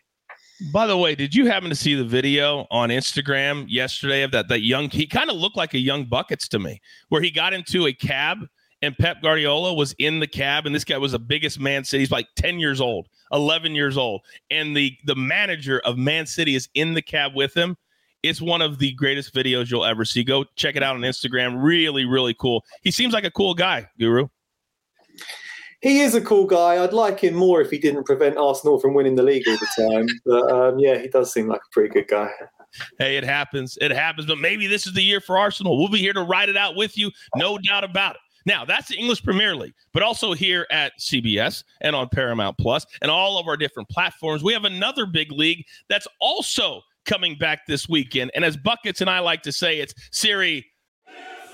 By 0.73 0.87
the 0.88 0.97
way, 0.97 1.15
did 1.15 1.35
you 1.35 1.47
happen 1.47 1.69
to 1.69 1.77
see 1.77 1.95
the 1.95 2.05
video 2.05 2.67
on 2.71 2.88
Instagram 2.88 3.67
yesterday 3.69 4.23
of 4.23 4.33
that 4.33 4.49
that 4.49 4.61
young 4.62 4.91
he 4.91 5.07
kind 5.07 5.31
of 5.31 5.37
looked 5.37 5.57
like 5.57 5.75
a 5.75 5.79
young 5.79 6.05
buckets 6.05 6.49
to 6.49 6.59
me, 6.59 6.81
where 7.11 7.23
he 7.23 7.31
got 7.31 7.53
into 7.53 7.87
a 7.87 7.93
cab 7.93 8.38
and 8.83 8.97
Pep 8.99 9.23
Guardiola 9.23 9.75
was 9.75 9.95
in 9.99 10.19
the 10.19 10.27
cab 10.27 10.67
and 10.67 10.75
this 10.75 10.85
guy 10.85 10.99
was 10.99 11.12
the 11.12 11.19
biggest 11.19 11.61
Man 11.61 11.85
City. 11.85 12.03
He's 12.03 12.11
like 12.11 12.27
10 12.37 12.59
years 12.59 12.81
old, 12.81 13.09
11 13.33 13.75
years 13.75 13.97
old, 13.97 14.23
and 14.50 14.77
the 14.77 14.97
the 15.05 15.15
manager 15.15 15.81
of 15.85 15.97
Man 15.97 16.27
City 16.27 16.57
is 16.57 16.69
in 16.75 16.95
the 16.95 17.03
cab 17.03 17.37
with 17.37 17.57
him. 17.57 17.77
It's 18.25 18.41
one 18.41 18.61
of 18.61 18.81
the 18.81 18.93
greatest 18.95 19.33
videos 19.33 19.71
you'll 19.71 19.85
ever 19.85 20.05
see. 20.05 20.25
Go 20.25 20.45
check 20.57 20.75
it 20.75 20.83
out 20.83 20.97
on 20.97 21.03
Instagram. 21.03 21.62
Really, 21.62 22.05
really 22.05 22.35
cool. 22.35 22.65
He 22.83 22.91
seems 22.91 23.15
like 23.15 23.25
a 23.25 23.31
cool 23.31 23.55
guy, 23.55 23.88
Guru 23.97 24.27
he 25.80 26.00
is 26.00 26.14
a 26.14 26.20
cool 26.20 26.44
guy. 26.44 26.82
I'd 26.82 26.92
like 26.92 27.20
him 27.20 27.35
more 27.35 27.61
if 27.61 27.70
he 27.70 27.78
didn't 27.78 28.04
prevent 28.04 28.37
Arsenal 28.37 28.80
from 28.80 28.94
winning 28.94 29.14
the 29.14 29.23
league 29.23 29.47
all 29.49 29.56
the 29.56 29.90
time. 29.90 30.06
But 30.25 30.50
um, 30.50 30.78
yeah, 30.78 30.99
he 30.99 31.08
does 31.08 31.32
seem 31.32 31.49
like 31.49 31.61
a 31.61 31.73
pretty 31.73 31.88
good 31.88 32.08
guy. 32.08 32.30
Hey, 32.99 33.16
it 33.16 33.25
happens. 33.25 33.78
It 33.80 33.90
happens. 33.90 34.26
But 34.26 34.38
maybe 34.38 34.66
this 34.66 34.87
is 34.87 34.92
the 34.92 35.02
year 35.02 35.20
for 35.20 35.38
Arsenal. 35.38 35.78
We'll 35.78 35.88
be 35.88 35.99
here 35.99 36.12
to 36.12 36.23
ride 36.23 36.49
it 36.49 36.56
out 36.56 36.76
with 36.76 36.99
you. 36.99 37.11
No 37.37 37.58
doubt 37.58 37.85
about 37.85 38.16
it. 38.16 38.20
Now, 38.44 38.64
that's 38.64 38.88
the 38.88 38.97
English 38.97 39.23
Premier 39.23 39.54
League, 39.54 39.75
but 39.92 40.02
also 40.02 40.32
here 40.32 40.66
at 40.70 40.92
CBS 40.99 41.64
and 41.80 41.94
on 41.94 42.08
Paramount 42.08 42.56
Plus 42.56 42.87
and 43.02 43.11
all 43.11 43.38
of 43.38 43.47
our 43.47 43.56
different 43.56 43.88
platforms. 43.88 44.42
We 44.42 44.52
have 44.52 44.64
another 44.64 45.06
big 45.06 45.32
league 45.32 45.64
that's 45.88 46.08
also 46.20 46.82
coming 47.04 47.37
back 47.37 47.66
this 47.66 47.88
weekend. 47.88 48.30
And 48.35 48.44
as 48.44 48.56
Buckets 48.56 49.00
and 49.00 49.11
I 49.11 49.18
like 49.18 49.42
to 49.42 49.52
say, 49.52 49.80
it's 49.80 49.94
Siri 50.12 50.64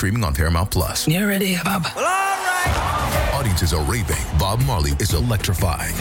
Streaming 0.00 0.24
on 0.24 0.34
Paramount 0.34 0.70
Plus. 0.70 1.06
You 1.06 1.28
ready, 1.28 1.56
Bob? 1.62 1.84
Well, 1.94 1.98
all 1.98 2.04
right. 2.04 3.32
Audiences 3.34 3.74
are 3.74 3.84
raving. 3.84 4.16
Bob 4.38 4.58
Marley 4.62 4.92
is 4.92 5.12
electrifying. 5.12 5.92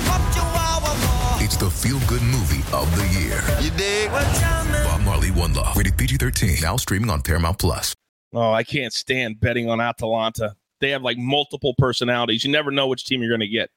It's 1.44 1.58
the 1.58 1.70
feel-good 1.70 2.22
movie 2.22 2.64
of 2.72 2.90
the 2.96 3.06
year. 3.20 3.42
You 3.62 3.72
dig? 3.72 4.10
Bob 4.10 5.02
Marley, 5.02 5.32
One 5.32 5.54
Love. 5.54 5.76
Rated 5.76 5.98
PG-13. 5.98 6.62
Now 6.62 6.78
streaming 6.78 7.10
on 7.10 7.22
Paramount 7.22 7.60
Plus. 7.60 7.94
Oh, 8.32 8.54
I 8.54 8.64
can't 8.64 8.94
stand 8.94 9.42
betting 9.42 9.70
on 9.70 9.82
Atalanta. 9.82 10.56
They 10.80 10.92
have 10.92 11.02
like 11.02 11.18
multiple 11.18 11.76
personalities. 11.78 12.46
You 12.46 12.54
never 12.54 12.72
know 12.72 12.88
which 12.88 13.04
team 13.04 13.22
you're 13.22 13.30
going 13.30 13.42
to 13.42 13.50
get. 13.50 13.70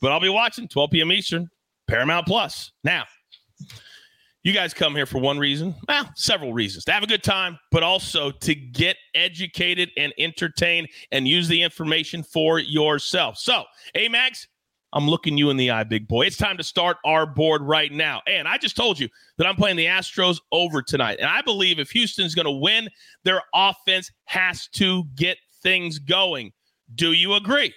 But 0.00 0.10
I'll 0.10 0.18
be 0.18 0.28
watching 0.28 0.66
12 0.66 0.90
p.m. 0.90 1.12
Eastern, 1.12 1.50
Paramount 1.86 2.26
Plus. 2.26 2.72
Now, 2.82 3.04
you 4.48 4.54
guys 4.54 4.72
come 4.72 4.96
here 4.96 5.06
for 5.06 5.18
one 5.18 5.38
reason, 5.38 5.74
well, 5.86 6.10
several 6.16 6.54
reasons 6.54 6.84
to 6.86 6.92
have 6.92 7.02
a 7.02 7.06
good 7.06 7.22
time, 7.22 7.58
but 7.70 7.82
also 7.82 8.30
to 8.30 8.54
get 8.54 8.96
educated 9.14 9.90
and 9.96 10.12
entertained 10.18 10.88
and 11.12 11.28
use 11.28 11.46
the 11.48 11.62
information 11.62 12.22
for 12.22 12.58
yourself. 12.58 13.36
So, 13.36 13.64
Amags, 13.94 14.46
I'm 14.94 15.06
looking 15.06 15.36
you 15.36 15.50
in 15.50 15.58
the 15.58 15.70
eye, 15.70 15.84
big 15.84 16.08
boy. 16.08 16.22
It's 16.22 16.38
time 16.38 16.56
to 16.56 16.64
start 16.64 16.96
our 17.04 17.26
board 17.26 17.60
right 17.60 17.92
now. 17.92 18.22
And 18.26 18.48
I 18.48 18.56
just 18.56 18.74
told 18.74 18.98
you 18.98 19.08
that 19.36 19.46
I'm 19.46 19.54
playing 19.54 19.76
the 19.76 19.84
Astros 19.84 20.40
over 20.50 20.80
tonight. 20.80 21.18
And 21.20 21.28
I 21.28 21.42
believe 21.42 21.78
if 21.78 21.90
Houston's 21.90 22.34
going 22.34 22.46
to 22.46 22.50
win, 22.50 22.88
their 23.24 23.42
offense 23.54 24.10
has 24.24 24.66
to 24.68 25.04
get 25.14 25.36
things 25.62 25.98
going. 25.98 26.52
Do 26.94 27.12
you 27.12 27.34
agree? 27.34 27.74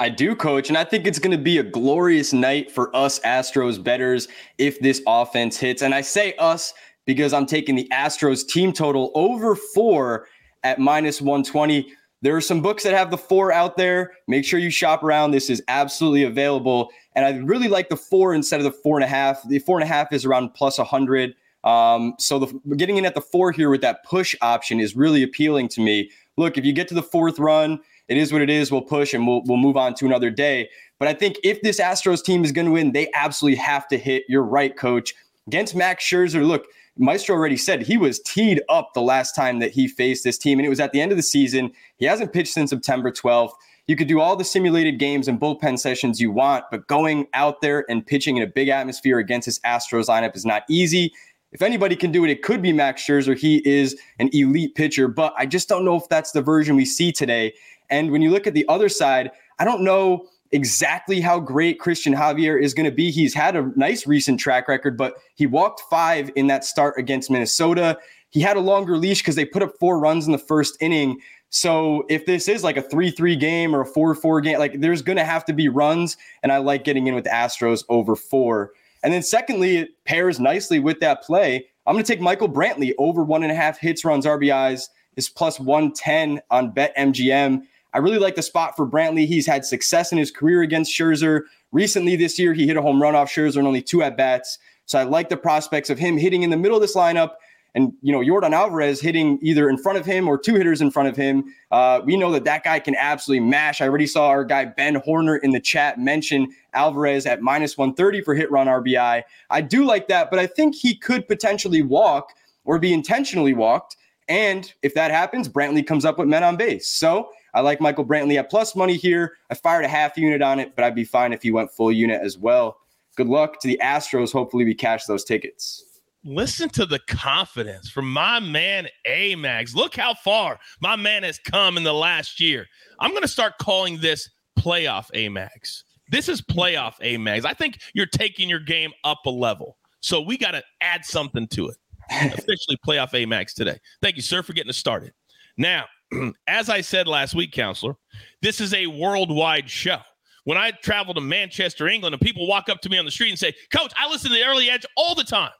I 0.00 0.08
do, 0.08 0.36
coach. 0.36 0.68
And 0.68 0.78
I 0.78 0.84
think 0.84 1.06
it's 1.06 1.18
going 1.18 1.36
to 1.36 1.42
be 1.42 1.58
a 1.58 1.62
glorious 1.62 2.32
night 2.32 2.70
for 2.70 2.94
us 2.94 3.18
Astros 3.20 3.82
betters 3.82 4.28
if 4.56 4.78
this 4.80 5.02
offense 5.06 5.56
hits. 5.56 5.82
And 5.82 5.94
I 5.94 6.02
say 6.02 6.34
us 6.34 6.72
because 7.04 7.32
I'm 7.32 7.46
taking 7.46 7.74
the 7.74 7.88
Astros 7.92 8.46
team 8.46 8.72
total 8.72 9.10
over 9.14 9.56
four 9.56 10.28
at 10.62 10.78
minus 10.78 11.20
120. 11.20 11.92
There 12.22 12.36
are 12.36 12.40
some 12.40 12.60
books 12.60 12.84
that 12.84 12.94
have 12.94 13.10
the 13.10 13.18
four 13.18 13.52
out 13.52 13.76
there. 13.76 14.12
Make 14.28 14.44
sure 14.44 14.60
you 14.60 14.70
shop 14.70 15.02
around. 15.02 15.32
This 15.32 15.50
is 15.50 15.62
absolutely 15.68 16.24
available. 16.24 16.90
And 17.14 17.24
I 17.24 17.36
really 17.38 17.68
like 17.68 17.88
the 17.88 17.96
four 17.96 18.34
instead 18.34 18.60
of 18.60 18.64
the 18.64 18.72
four 18.72 18.96
and 18.96 19.04
a 19.04 19.08
half. 19.08 19.42
The 19.48 19.58
four 19.58 19.78
and 19.78 19.84
a 19.84 19.92
half 19.92 20.12
is 20.12 20.24
around 20.24 20.54
plus 20.54 20.78
100. 20.78 21.34
Um, 21.64 22.14
so 22.18 22.38
the, 22.38 22.76
getting 22.76 22.98
in 22.98 23.04
at 23.04 23.14
the 23.14 23.20
four 23.20 23.50
here 23.50 23.70
with 23.70 23.80
that 23.80 24.04
push 24.04 24.34
option 24.42 24.78
is 24.78 24.94
really 24.94 25.22
appealing 25.24 25.68
to 25.70 25.80
me. 25.80 26.10
Look, 26.36 26.56
if 26.56 26.64
you 26.64 26.72
get 26.72 26.86
to 26.88 26.94
the 26.94 27.02
fourth 27.02 27.38
run, 27.38 27.80
it 28.08 28.16
is 28.16 28.32
what 28.32 28.42
it 28.42 28.50
is. 28.50 28.72
We'll 28.72 28.82
push 28.82 29.14
and 29.14 29.26
we'll, 29.26 29.42
we'll 29.44 29.58
move 29.58 29.76
on 29.76 29.94
to 29.94 30.06
another 30.06 30.30
day. 30.30 30.68
But 30.98 31.08
I 31.08 31.14
think 31.14 31.36
if 31.44 31.62
this 31.62 31.80
Astros 31.80 32.24
team 32.24 32.44
is 32.44 32.52
going 32.52 32.66
to 32.66 32.72
win, 32.72 32.92
they 32.92 33.10
absolutely 33.14 33.58
have 33.58 33.86
to 33.88 33.98
hit. 33.98 34.24
You're 34.28 34.42
right, 34.42 34.76
coach. 34.76 35.14
Against 35.46 35.74
Max 35.74 36.04
Scherzer, 36.04 36.46
look, 36.46 36.66
Maestro 36.98 37.36
already 37.36 37.56
said 37.56 37.82
he 37.82 37.96
was 37.96 38.18
teed 38.20 38.60
up 38.68 38.92
the 38.92 39.02
last 39.02 39.34
time 39.34 39.60
that 39.60 39.70
he 39.70 39.86
faced 39.86 40.24
this 40.24 40.36
team, 40.36 40.58
and 40.58 40.66
it 40.66 40.68
was 40.68 40.80
at 40.80 40.92
the 40.92 41.00
end 41.00 41.12
of 41.12 41.16
the 41.16 41.22
season. 41.22 41.70
He 41.96 42.06
hasn't 42.06 42.32
pitched 42.32 42.52
since 42.52 42.70
September 42.70 43.12
12th. 43.12 43.52
You 43.86 43.96
could 43.96 44.08
do 44.08 44.20
all 44.20 44.36
the 44.36 44.44
simulated 44.44 44.98
games 44.98 45.28
and 45.28 45.40
bullpen 45.40 45.78
sessions 45.78 46.20
you 46.20 46.32
want, 46.32 46.64
but 46.70 46.86
going 46.88 47.26
out 47.32 47.62
there 47.62 47.86
and 47.88 48.04
pitching 48.04 48.36
in 48.36 48.42
a 48.42 48.46
big 48.46 48.68
atmosphere 48.68 49.18
against 49.18 49.46
this 49.46 49.60
Astros 49.60 50.08
lineup 50.08 50.36
is 50.36 50.44
not 50.44 50.64
easy. 50.68 51.12
If 51.52 51.62
anybody 51.62 51.96
can 51.96 52.12
do 52.12 52.24
it, 52.24 52.30
it 52.30 52.42
could 52.42 52.60
be 52.60 52.72
Max 52.72 53.02
Scherzer. 53.02 53.38
He 53.38 53.66
is 53.66 53.98
an 54.18 54.28
elite 54.32 54.74
pitcher, 54.74 55.08
but 55.08 55.32
I 55.38 55.46
just 55.46 55.68
don't 55.68 55.84
know 55.84 55.96
if 55.96 56.06
that's 56.10 56.32
the 56.32 56.42
version 56.42 56.76
we 56.76 56.84
see 56.84 57.12
today. 57.12 57.54
And 57.90 58.10
when 58.10 58.22
you 58.22 58.30
look 58.30 58.46
at 58.46 58.54
the 58.54 58.66
other 58.68 58.88
side, 58.88 59.30
I 59.58 59.64
don't 59.64 59.82
know 59.82 60.26
exactly 60.52 61.20
how 61.20 61.38
great 61.40 61.78
Christian 61.78 62.14
Javier 62.14 62.60
is 62.60 62.74
going 62.74 62.88
to 62.88 62.94
be. 62.94 63.10
He's 63.10 63.34
had 63.34 63.56
a 63.56 63.70
nice 63.76 64.06
recent 64.06 64.40
track 64.40 64.68
record, 64.68 64.96
but 64.96 65.14
he 65.34 65.46
walked 65.46 65.82
five 65.90 66.30
in 66.36 66.46
that 66.46 66.64
start 66.64 66.94
against 66.98 67.30
Minnesota. 67.30 67.98
He 68.30 68.40
had 68.40 68.56
a 68.56 68.60
longer 68.60 68.96
leash 68.96 69.20
because 69.20 69.36
they 69.36 69.44
put 69.44 69.62
up 69.62 69.76
four 69.78 69.98
runs 69.98 70.26
in 70.26 70.32
the 70.32 70.38
first 70.38 70.76
inning. 70.80 71.20
So 71.50 72.04
if 72.08 72.26
this 72.26 72.48
is 72.48 72.62
like 72.62 72.76
a 72.76 72.82
3 72.82 73.10
3 73.10 73.36
game 73.36 73.74
or 73.74 73.82
a 73.82 73.86
4 73.86 74.14
4 74.14 74.40
game, 74.40 74.58
like 74.58 74.80
there's 74.80 75.02
going 75.02 75.16
to 75.16 75.24
have 75.24 75.44
to 75.46 75.52
be 75.52 75.68
runs. 75.68 76.16
And 76.42 76.52
I 76.52 76.58
like 76.58 76.84
getting 76.84 77.06
in 77.06 77.14
with 77.14 77.24
Astros 77.24 77.84
over 77.88 78.16
four. 78.16 78.72
And 79.02 79.12
then 79.12 79.22
secondly, 79.22 79.78
it 79.78 80.04
pairs 80.04 80.40
nicely 80.40 80.78
with 80.78 81.00
that 81.00 81.22
play. 81.22 81.66
I'm 81.86 81.94
going 81.94 82.04
to 82.04 82.12
take 82.12 82.20
Michael 82.20 82.50
Brantley 82.50 82.92
over 82.98 83.22
one 83.22 83.42
and 83.42 83.52
a 83.52 83.54
half 83.54 83.78
hits, 83.78 84.04
runs, 84.04 84.26
RBIs, 84.26 84.88
is 85.16 85.28
plus 85.28 85.58
110 85.58 86.40
on 86.50 86.72
BetMGM. 86.72 87.62
I 87.98 88.00
really 88.00 88.20
like 88.20 88.36
the 88.36 88.42
spot 88.42 88.76
for 88.76 88.86
Brantley. 88.86 89.26
He's 89.26 89.44
had 89.44 89.64
success 89.64 90.12
in 90.12 90.18
his 90.18 90.30
career 90.30 90.62
against 90.62 90.96
Scherzer. 90.96 91.40
Recently 91.72 92.14
this 92.14 92.38
year, 92.38 92.54
he 92.54 92.64
hit 92.64 92.76
a 92.76 92.80
home 92.80 93.02
run 93.02 93.16
off 93.16 93.28
Scherzer 93.28 93.56
and 93.56 93.66
only 93.66 93.82
two 93.82 94.04
at 94.04 94.16
bats. 94.16 94.56
So 94.86 95.00
I 95.00 95.02
like 95.02 95.30
the 95.30 95.36
prospects 95.36 95.90
of 95.90 95.98
him 95.98 96.16
hitting 96.16 96.44
in 96.44 96.50
the 96.50 96.56
middle 96.56 96.76
of 96.76 96.80
this 96.80 96.94
lineup 96.94 97.32
and 97.74 97.92
you 98.00 98.12
know 98.12 98.20
Yordan 98.20 98.52
Alvarez 98.52 99.00
hitting 99.00 99.36
either 99.42 99.68
in 99.68 99.76
front 99.76 99.98
of 99.98 100.06
him 100.06 100.28
or 100.28 100.38
two 100.38 100.54
hitters 100.54 100.80
in 100.80 100.92
front 100.92 101.08
of 101.08 101.16
him. 101.16 101.44
Uh, 101.72 102.00
we 102.04 102.16
know 102.16 102.30
that 102.30 102.44
that 102.44 102.62
guy 102.62 102.78
can 102.78 102.94
absolutely 102.94 103.44
mash. 103.44 103.80
I 103.80 103.88
already 103.88 104.06
saw 104.06 104.28
our 104.28 104.44
guy 104.44 104.64
Ben 104.64 104.94
Horner 104.94 105.36
in 105.38 105.50
the 105.50 105.60
chat 105.60 105.98
mention 105.98 106.54
Alvarez 106.72 107.26
at 107.26 107.42
minus 107.42 107.76
130 107.76 108.22
for 108.22 108.36
hit 108.36 108.48
run 108.50 108.68
RBI. 108.68 109.24
I 109.50 109.60
do 109.60 109.84
like 109.84 110.06
that, 110.06 110.30
but 110.30 110.38
I 110.38 110.46
think 110.46 110.76
he 110.76 110.94
could 110.94 111.26
potentially 111.26 111.82
walk 111.82 112.32
or 112.64 112.78
be 112.78 112.92
intentionally 112.92 113.54
walked. 113.54 113.96
And 114.28 114.72
if 114.82 114.94
that 114.94 115.10
happens, 115.10 115.48
Brantley 115.48 115.86
comes 115.86 116.04
up 116.04 116.18
with 116.18 116.28
men 116.28 116.44
on 116.44 116.56
base. 116.56 116.86
So 116.86 117.30
I 117.58 117.60
like 117.60 117.80
Michael 117.80 118.06
Brantley 118.06 118.38
at 118.38 118.50
plus 118.50 118.76
money 118.76 118.96
here. 118.96 119.34
I 119.50 119.54
fired 119.54 119.84
a 119.84 119.88
half 119.88 120.16
unit 120.16 120.42
on 120.42 120.60
it, 120.60 120.76
but 120.76 120.84
I'd 120.84 120.94
be 120.94 121.04
fine 121.04 121.32
if 121.32 121.42
he 121.42 121.50
went 121.50 121.72
full 121.72 121.90
unit 121.90 122.20
as 122.22 122.38
well. 122.38 122.78
Good 123.16 123.26
luck 123.26 123.60
to 123.60 123.68
the 123.68 123.80
Astros. 123.82 124.32
Hopefully, 124.32 124.64
we 124.64 124.74
cash 124.74 125.06
those 125.06 125.24
tickets 125.24 125.84
listen 126.24 126.68
to 126.68 126.84
the 126.86 126.98
confidence 127.00 127.88
from 127.88 128.10
my 128.12 128.40
man 128.40 128.86
Amags. 129.06 129.74
Look 129.74 129.96
how 129.96 130.14
far 130.14 130.58
my 130.80 130.96
man 130.96 131.22
has 131.22 131.38
come 131.38 131.76
in 131.76 131.82
the 131.82 131.94
last 131.94 132.40
year. 132.40 132.66
I'm 132.98 133.10
going 133.10 133.22
to 133.22 133.28
start 133.28 133.54
calling 133.58 133.98
this 134.00 134.28
playoff 134.58 135.10
Amags. 135.12 135.82
This 136.10 136.28
is 136.28 136.40
playoff 136.40 136.98
Amags. 137.00 137.44
I 137.44 137.54
think 137.54 137.80
you're 137.94 138.06
taking 138.06 138.48
your 138.48 138.60
game 138.60 138.92
up 139.04 139.20
a 139.26 139.30
level. 139.30 139.78
So 140.00 140.20
we 140.20 140.38
got 140.38 140.52
to 140.52 140.62
add 140.80 141.04
something 141.04 141.46
to 141.48 141.68
it. 141.68 141.76
Officially 142.10 142.78
playoff 142.86 143.12
Amags 143.12 143.52
today. 143.54 143.78
Thank 144.00 144.16
you, 144.16 144.22
sir, 144.22 144.42
for 144.42 144.54
getting 144.54 144.70
us 144.70 144.78
started. 144.78 145.12
Now, 145.58 145.86
as 146.46 146.70
I 146.70 146.80
said 146.80 147.06
last 147.06 147.34
week, 147.34 147.52
counselor, 147.52 147.94
this 148.40 148.60
is 148.60 148.72
a 148.72 148.86
worldwide 148.86 149.68
show. 149.68 149.98
When 150.44 150.56
I 150.56 150.70
travel 150.70 151.12
to 151.12 151.20
Manchester, 151.20 151.88
England, 151.88 152.14
and 152.14 152.22
people 152.22 152.46
walk 152.46 152.70
up 152.70 152.80
to 152.80 152.88
me 152.88 152.96
on 152.96 153.04
the 153.04 153.10
street 153.10 153.28
and 153.28 153.38
say, 153.38 153.52
Coach, 153.70 153.92
I 153.96 154.08
listen 154.08 154.30
to 154.30 154.36
the 154.36 154.46
early 154.46 154.70
edge 154.70 154.86
all 154.96 155.14
the 155.14 155.24
time. 155.24 155.50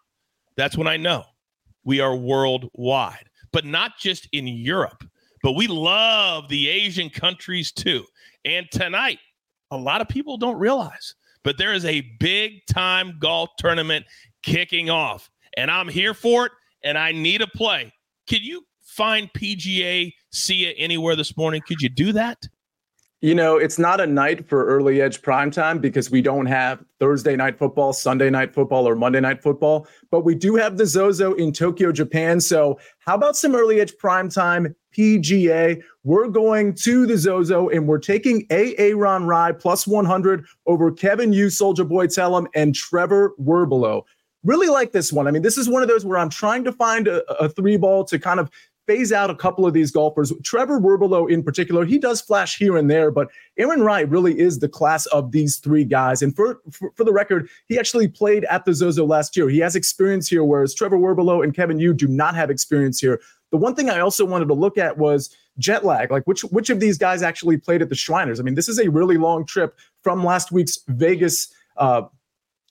That's 0.57 0.79
when 0.79 0.87
I 0.87 0.97
know 0.97 1.25
we 1.85 2.01
are 2.01 2.17
worldwide, 2.17 3.29
but 3.53 3.67
not 3.67 3.99
just 3.99 4.29
in 4.33 4.47
Europe, 4.47 5.05
but 5.43 5.53
we 5.53 5.67
love 5.67 6.49
the 6.49 6.69
Asian 6.69 7.11
countries 7.11 7.71
too. 7.71 8.05
And 8.45 8.67
tonight, 8.71 9.19
a 9.71 9.77
lot 9.77 10.01
of 10.01 10.09
people 10.09 10.39
don't 10.39 10.59
realize, 10.59 11.15
but 11.45 11.59
there 11.59 11.75
is 11.75 11.85
a 11.85 12.01
big 12.19 12.65
time 12.67 13.19
golf 13.21 13.51
tournament 13.59 14.07
kicking 14.43 14.89
off, 14.89 15.29
and 15.57 15.71
I'm 15.71 15.89
here 15.89 16.15
for 16.15 16.47
it, 16.47 16.53
and 16.83 16.97
I 16.97 17.13
need 17.13 17.43
a 17.43 17.47
play. 17.47 17.93
Can 18.27 18.41
you 18.43 18.63
find 18.89 19.31
PGA 19.33 20.13
SIA 20.33 20.71
anywhere 20.77 21.15
this 21.15 21.37
morning? 21.37 21.63
Could 21.67 21.81
you 21.81 21.89
do 21.89 22.13
that? 22.13 22.49
You 23.21 23.35
know, 23.35 23.57
it's 23.57 23.81
not 23.81 24.01
a 24.01 24.07
night 24.07 24.49
for 24.49 24.65
early 24.67 25.03
edge 25.03 25.23
prime 25.23 25.51
time 25.51 25.81
because 25.81 26.09
we 26.09 26.23
don't 26.23 26.47
have 26.47 26.85
Thursday 27.01 27.35
night 27.35 27.59
football, 27.59 27.93
Sunday 27.93 28.31
night 28.31 28.55
football, 28.55 28.89
or 28.89 28.95
Monday 28.95 29.19
night 29.19 29.43
football, 29.43 29.89
but 30.13 30.25
we 30.25 30.37
do 30.37 30.55
have 30.55 30.77
the 30.77 30.87
Zozo 30.87 31.35
in 31.35 31.51
Tokyo, 31.51 31.91
Japan. 31.91 32.41
So, 32.41 32.79
how 33.01 33.17
about 33.17 33.37
some 33.37 33.57
early 33.57 33.81
edge 33.81 33.97
prime 33.99 34.29
time 34.29 34.73
PGA? 34.97 35.83
We're 36.05 36.29
going 36.29 36.75
to 36.75 37.07
the 37.07 37.19
Zozo 37.19 37.69
and 37.71 37.89
we're 37.89 37.99
taking 37.99 38.47
Aaron 38.51 39.27
Rai 39.27 39.53
plus 39.53 39.85
100 39.85 40.47
over 40.67 40.93
Kevin 40.93 41.33
Yu, 41.33 41.51
Soldier 41.51 41.85
Boy 41.85 42.07
Tellem, 42.07 42.47
and 42.55 42.73
Trevor 42.73 43.35
Werbylo. 43.41 44.05
Really 44.45 44.69
like 44.69 44.93
this 44.93 45.13
one. 45.13 45.27
I 45.27 45.33
mean, 45.33 45.43
this 45.43 45.59
is 45.59 45.69
one 45.69 45.83
of 45.83 45.89
those 45.89 46.05
where 46.05 46.19
I'm 46.19 46.31
trying 46.31 46.63
to 46.63 46.73
find 46.73 47.09
a, 47.09 47.25
a 47.33 47.49
three 47.49 47.77
ball 47.77 48.05
to 48.05 48.19
kind 48.21 48.39
of 48.39 48.49
phase 48.89 49.13
out 49.13 49.31
a 49.31 49.35
couple 49.35 49.67
of 49.67 49.75
these 49.75 49.93
golfers. 49.93 50.33
Trevor 50.43 50.81
Werbylo 50.81 51.31
in 51.31 51.43
particular, 51.43 51.85
he 51.85 51.99
does 51.99 52.21
flash 52.21 52.57
here 52.57 52.77
and 52.77 52.91
there, 52.91 53.11
but 53.11 53.29
Aaron 53.59 53.83
Rai 53.83 54.05
really 54.07 54.37
is 54.37 54.59
the 54.59 54.69
class 54.69 55.07
of 55.07 55.31
these 55.31 55.59
three 55.59 55.85
guys. 55.85 56.23
And 56.23 56.35
for, 56.35 56.61
for, 56.73 56.91
for 56.97 57.05
the 57.05 57.13
record, 57.13 57.49
he 57.67 57.79
actually 57.79 58.09
played 58.09 58.45
at 58.45 58.65
the 58.65 58.73
Zozo 58.73 59.05
last 59.05 59.37
year. 59.37 59.49
He 59.51 59.59
has 59.59 59.77
experience 59.77 60.27
here, 60.27 60.43
whereas 60.43 60.75
Trevor 60.75 60.99
Werbylo 60.99 61.45
and 61.45 61.55
Kevin 61.55 61.79
Yu 61.79 61.93
do 61.93 62.09
not 62.09 62.35
have 62.35 62.51
experience 62.51 62.99
here. 62.99 63.21
The 63.51 63.59
one 63.59 63.75
thing 63.75 63.91
I 63.91 64.01
also 64.01 64.25
wanted 64.25 64.49
to 64.49 64.55
look 64.55 64.79
at 64.79 64.97
was 64.97 65.37
jet 65.59 65.85
lag. 65.85 66.11
Like 66.11 66.25
which 66.25 66.43
which 66.45 66.71
of 66.71 66.81
these 66.81 66.99
guys 66.99 67.23
actually 67.23 67.59
played 67.59 67.83
at 67.83 67.89
the 67.89 67.95
Shriners? 67.95 68.41
I 68.41 68.43
mean, 68.43 68.55
this 68.55 68.69
is 68.69 68.79
a 68.79 68.89
really 68.89 69.17
long 69.17 69.45
trip 69.45 69.77
from 70.03 70.25
last 70.25 70.51
week's 70.53 70.79
Vegas 70.89 71.53
uh, 71.77 72.03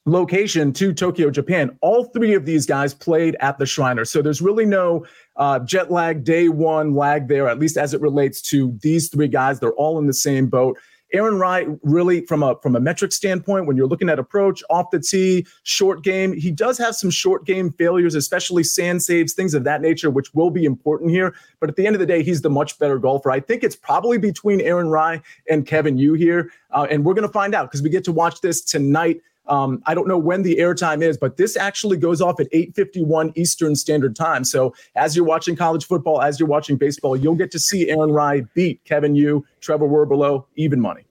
location 0.08 0.72
to 0.74 0.94
Tokyo, 0.94 1.30
Japan. 1.30 1.78
All 1.82 2.06
three 2.06 2.34
of 2.34 2.46
these 2.46 2.66
guys 2.66 2.94
played 2.94 3.36
at 3.42 3.58
the 3.58 3.66
Shriner. 3.66 4.06
So 4.06 4.22
there's 4.22 4.42
really 4.42 4.66
no 4.66 5.06
uh, 5.36 5.60
jet 5.60 5.92
lag, 5.92 6.24
day 6.24 6.50
one 6.50 6.96
lag 6.96 7.28
there, 7.28 7.48
at 7.48 7.60
least 7.60 7.78
as 7.78 7.94
it 7.94 8.02
relates 8.02 8.41
to 8.43 8.78
these 8.82 9.10
three 9.10 9.28
guys. 9.28 9.60
They're 9.60 9.74
all 9.74 10.00
in 10.00 10.08
the 10.08 10.13
same 10.13 10.48
boat. 10.48 10.78
Aaron 11.13 11.39
Rai, 11.39 11.65
really 11.84 12.26
from 12.26 12.43
a 12.43 12.56
from 12.62 12.76
a 12.76 12.82
metric 12.82 13.13
standpoint, 13.13 13.65
when 13.65 13.78
you're 13.78 13.88
looking 13.88 14.10
at 14.10 14.20
approach, 14.20 14.62
off 14.70 14.91
the 14.91 15.00
tee, 15.00 15.46
short 15.63 16.04
game, 16.04 16.34
he 16.34 16.52
does 16.52 16.78
have 16.78 16.96
some 16.96 17.10
short 17.10 17.46
game 17.46 17.72
failures, 17.72 18.13
especially 18.13 18.63
sand 18.65 19.02
saves, 19.02 19.34
things 19.34 19.54
of 19.54 19.63
that 19.63 19.82
nature, 19.82 20.10
which 20.10 20.34
will 20.34 20.50
be 20.50 20.65
important 20.65 21.12
here. 21.12 21.34
But 21.62 21.70
at 21.70 21.78
the 21.78 21.88
end 21.88 21.96
of 21.96 22.02
the 22.02 22.06
day, 22.06 22.24
he's 22.24 22.41
the 22.41 22.50
much 22.50 22.78
better 22.78 23.00
golfer. 23.00 23.32
I 23.32 23.39
think 23.39 23.63
it's 23.63 23.76
probably 23.76 24.17
between 24.17 24.60
Aaron 24.60 24.89
Rai 24.89 25.22
and 25.50 25.65
Kevin 25.65 25.98
Yu 25.98 26.13
here, 26.13 26.52
uh, 26.72 26.88
and 26.89 27.06
we're 27.06 27.13
going 27.13 27.28
to 27.28 27.34
find 27.34 27.56
out 27.56 27.72
because 27.72 27.82
we 27.82 27.89
get 27.89 28.04
to 28.04 28.12
watch 28.12 28.41
this 28.41 28.62
tonight 28.62 29.22
um, 29.50 29.82
I 29.86 29.94
don't 29.94 30.08
know 30.08 30.18
when 30.18 30.44
the 30.44 30.58
airtime 30.58 31.02
is, 31.02 31.18
but 31.18 31.38
this 31.38 31.58
actually 31.58 31.98
goes 31.98 32.22
off 32.22 32.40
at 32.40 32.52
8:51 32.52 33.32
Eastern 33.36 33.76
Standard 33.76 34.16
Time. 34.16 34.44
So 34.44 34.74
as 34.96 35.16
you're 35.16 35.26
watching 35.26 35.56
college 35.56 35.86
football, 35.86 36.22
as 36.22 36.40
you're 36.40 36.50
watching 36.50 36.78
baseball, 36.78 37.16
you'll 37.16 37.36
get 37.36 37.52
to 37.52 37.60
see 37.60 37.90
Aaron 37.90 38.12
Rai 38.12 38.46
beat 38.54 38.84
Kevin 38.86 39.16
Yu, 39.16 39.46
Trevor 39.62 39.88
Werbylo, 39.88 40.46
even 40.56 40.80
money. 40.80 41.04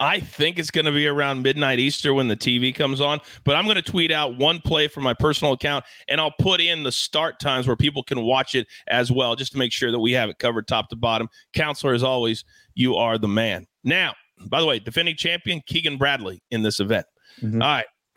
I 0.00 0.18
think 0.18 0.58
it's 0.58 0.72
going 0.72 0.86
to 0.86 0.92
be 0.92 1.06
around 1.06 1.42
midnight 1.42 1.78
Easter 1.78 2.12
when 2.12 2.26
the 2.26 2.36
TV 2.36 2.74
comes 2.74 3.00
on, 3.00 3.20
but 3.44 3.54
I'm 3.54 3.64
going 3.64 3.76
to 3.76 3.82
tweet 3.82 4.10
out 4.10 4.36
one 4.36 4.60
play 4.60 4.88
from 4.88 5.04
my 5.04 5.14
personal 5.14 5.52
account 5.52 5.84
and 6.08 6.20
I'll 6.20 6.34
put 6.40 6.60
in 6.60 6.82
the 6.82 6.90
start 6.90 7.38
times 7.38 7.68
where 7.68 7.76
people 7.76 8.02
can 8.02 8.22
watch 8.22 8.56
it 8.56 8.66
as 8.88 9.12
well, 9.12 9.36
just 9.36 9.52
to 9.52 9.58
make 9.58 9.72
sure 9.72 9.92
that 9.92 10.00
we 10.00 10.12
have 10.12 10.28
it 10.28 10.38
covered 10.40 10.66
top 10.66 10.88
to 10.88 10.96
bottom. 10.96 11.28
Counselor, 11.52 11.94
as 11.94 12.02
always, 12.02 12.44
you 12.74 12.96
are 12.96 13.18
the 13.18 13.28
man. 13.28 13.66
Now, 13.84 14.14
by 14.48 14.60
the 14.60 14.66
way, 14.66 14.80
defending 14.80 15.16
champion 15.16 15.62
Keegan 15.64 15.96
Bradley 15.96 16.42
in 16.50 16.62
this 16.62 16.80
event. 16.80 17.06
Mm-hmm. 17.42 17.62
All 17.62 17.68
right. 17.68 17.86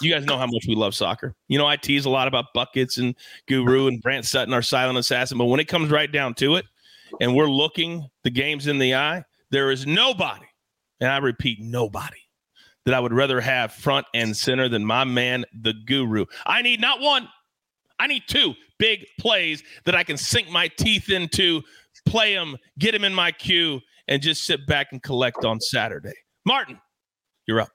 you 0.00 0.12
guys 0.12 0.24
know 0.24 0.36
how 0.36 0.46
much 0.46 0.64
we 0.68 0.74
love 0.74 0.94
soccer. 0.94 1.34
You 1.48 1.58
know, 1.58 1.66
I 1.66 1.76
tease 1.76 2.04
a 2.04 2.10
lot 2.10 2.28
about 2.28 2.46
buckets 2.54 2.98
and 2.98 3.14
Guru 3.48 3.86
and 3.86 4.00
Brant 4.02 4.24
Sutton, 4.26 4.54
our 4.54 4.62
silent 4.62 4.98
assassin. 4.98 5.38
But 5.38 5.46
when 5.46 5.60
it 5.60 5.68
comes 5.68 5.90
right 5.90 6.10
down 6.10 6.34
to 6.34 6.56
it, 6.56 6.66
and 7.20 7.34
we're 7.34 7.50
looking 7.50 8.08
the 8.22 8.30
games 8.30 8.66
in 8.66 8.78
the 8.78 8.94
eye, 8.94 9.24
there 9.50 9.70
is 9.70 9.86
nobody, 9.86 10.46
and 11.00 11.10
I 11.10 11.18
repeat, 11.18 11.60
nobody 11.60 12.18
that 12.84 12.94
I 12.94 13.00
would 13.00 13.12
rather 13.12 13.40
have 13.40 13.72
front 13.72 14.06
and 14.14 14.36
center 14.36 14.68
than 14.68 14.84
my 14.84 15.04
man, 15.04 15.44
the 15.52 15.74
Guru. 15.86 16.26
I 16.46 16.62
need 16.62 16.80
not 16.80 17.00
one, 17.00 17.28
I 17.98 18.06
need 18.06 18.22
two 18.26 18.54
big 18.78 19.06
plays 19.18 19.62
that 19.84 19.94
I 19.94 20.02
can 20.02 20.16
sink 20.16 20.48
my 20.50 20.68
teeth 20.68 21.10
into, 21.10 21.62
play 22.06 22.34
them, 22.34 22.56
get 22.78 22.92
them 22.92 23.04
in 23.04 23.14
my 23.14 23.32
queue, 23.32 23.80
and 24.08 24.22
just 24.22 24.44
sit 24.44 24.66
back 24.66 24.88
and 24.92 25.02
collect 25.02 25.44
on 25.44 25.60
Saturday. 25.60 26.14
Martin, 26.46 26.80
you're 27.46 27.60
up. 27.60 27.70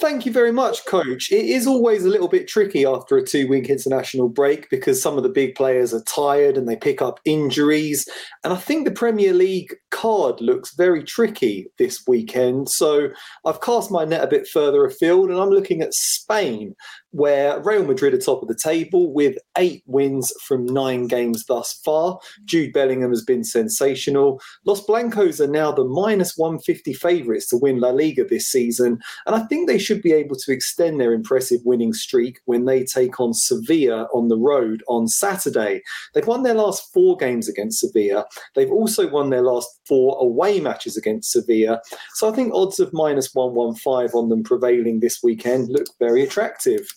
Thank 0.00 0.26
you 0.26 0.32
very 0.32 0.50
much, 0.50 0.84
coach. 0.86 1.30
It 1.30 1.44
is 1.44 1.68
always 1.68 2.04
a 2.04 2.08
little 2.08 2.26
bit 2.26 2.48
tricky 2.48 2.84
after 2.84 3.16
a 3.16 3.24
two 3.24 3.46
week 3.46 3.70
international 3.70 4.28
break 4.28 4.68
because 4.68 5.00
some 5.00 5.16
of 5.16 5.22
the 5.22 5.28
big 5.28 5.54
players 5.54 5.94
are 5.94 6.02
tired 6.02 6.56
and 6.56 6.68
they 6.68 6.74
pick 6.74 7.00
up 7.00 7.20
injuries. 7.24 8.08
And 8.42 8.52
I 8.52 8.56
think 8.56 8.84
the 8.84 8.90
Premier 8.90 9.32
League 9.32 9.72
card 9.92 10.40
looks 10.40 10.74
very 10.74 11.04
tricky 11.04 11.68
this 11.78 12.02
weekend. 12.08 12.68
So 12.70 13.10
I've 13.44 13.60
cast 13.60 13.92
my 13.92 14.04
net 14.04 14.24
a 14.24 14.28
bit 14.28 14.48
further 14.48 14.84
afield 14.84 15.30
and 15.30 15.38
I'm 15.38 15.50
looking 15.50 15.80
at 15.80 15.94
Spain, 15.94 16.74
where 17.14 17.60
Real 17.60 17.84
Madrid 17.84 18.12
are 18.12 18.18
top 18.18 18.42
of 18.42 18.48
the 18.48 18.56
table 18.56 19.12
with 19.12 19.38
eight 19.56 19.84
wins 19.86 20.32
from 20.44 20.66
nine 20.66 21.06
games 21.06 21.46
thus 21.46 21.72
far. 21.84 22.18
Jude 22.44 22.72
Bellingham 22.72 23.10
has 23.10 23.24
been 23.24 23.44
sensational. 23.44 24.40
Los 24.64 24.80
Blancos 24.80 25.40
are 25.40 25.46
now 25.46 25.70
the 25.70 25.84
minus 25.84 26.36
150 26.36 26.92
favourites 26.92 27.46
to 27.48 27.56
win 27.56 27.78
La 27.78 27.90
Liga 27.90 28.24
this 28.24 28.48
season, 28.48 28.98
and 29.26 29.36
I 29.36 29.40
think 29.46 29.68
they 29.68 29.78
should 29.78 30.02
be 30.02 30.12
able 30.12 30.34
to 30.34 30.52
extend 30.52 31.00
their 31.00 31.12
impressive 31.12 31.60
winning 31.64 31.92
streak 31.92 32.40
when 32.46 32.64
they 32.64 32.82
take 32.82 33.20
on 33.20 33.32
Sevilla 33.32 34.08
on 34.12 34.26
the 34.26 34.38
road 34.38 34.82
on 34.88 35.06
Saturday. 35.06 35.82
They've 36.14 36.26
won 36.26 36.42
their 36.42 36.54
last 36.54 36.92
four 36.92 37.16
games 37.16 37.48
against 37.48 37.78
Sevilla. 37.78 38.26
They've 38.56 38.72
also 38.72 39.08
won 39.08 39.30
their 39.30 39.42
last 39.42 39.68
four 39.86 40.18
away 40.20 40.58
matches 40.58 40.96
against 40.96 41.30
Sevilla. 41.30 41.80
So 42.14 42.28
I 42.28 42.34
think 42.34 42.52
odds 42.52 42.80
of 42.80 42.92
minus 42.92 43.32
115 43.34 44.18
on 44.18 44.30
them 44.30 44.42
prevailing 44.42 44.98
this 44.98 45.22
weekend 45.22 45.68
look 45.68 45.86
very 46.00 46.24
attractive 46.24 46.88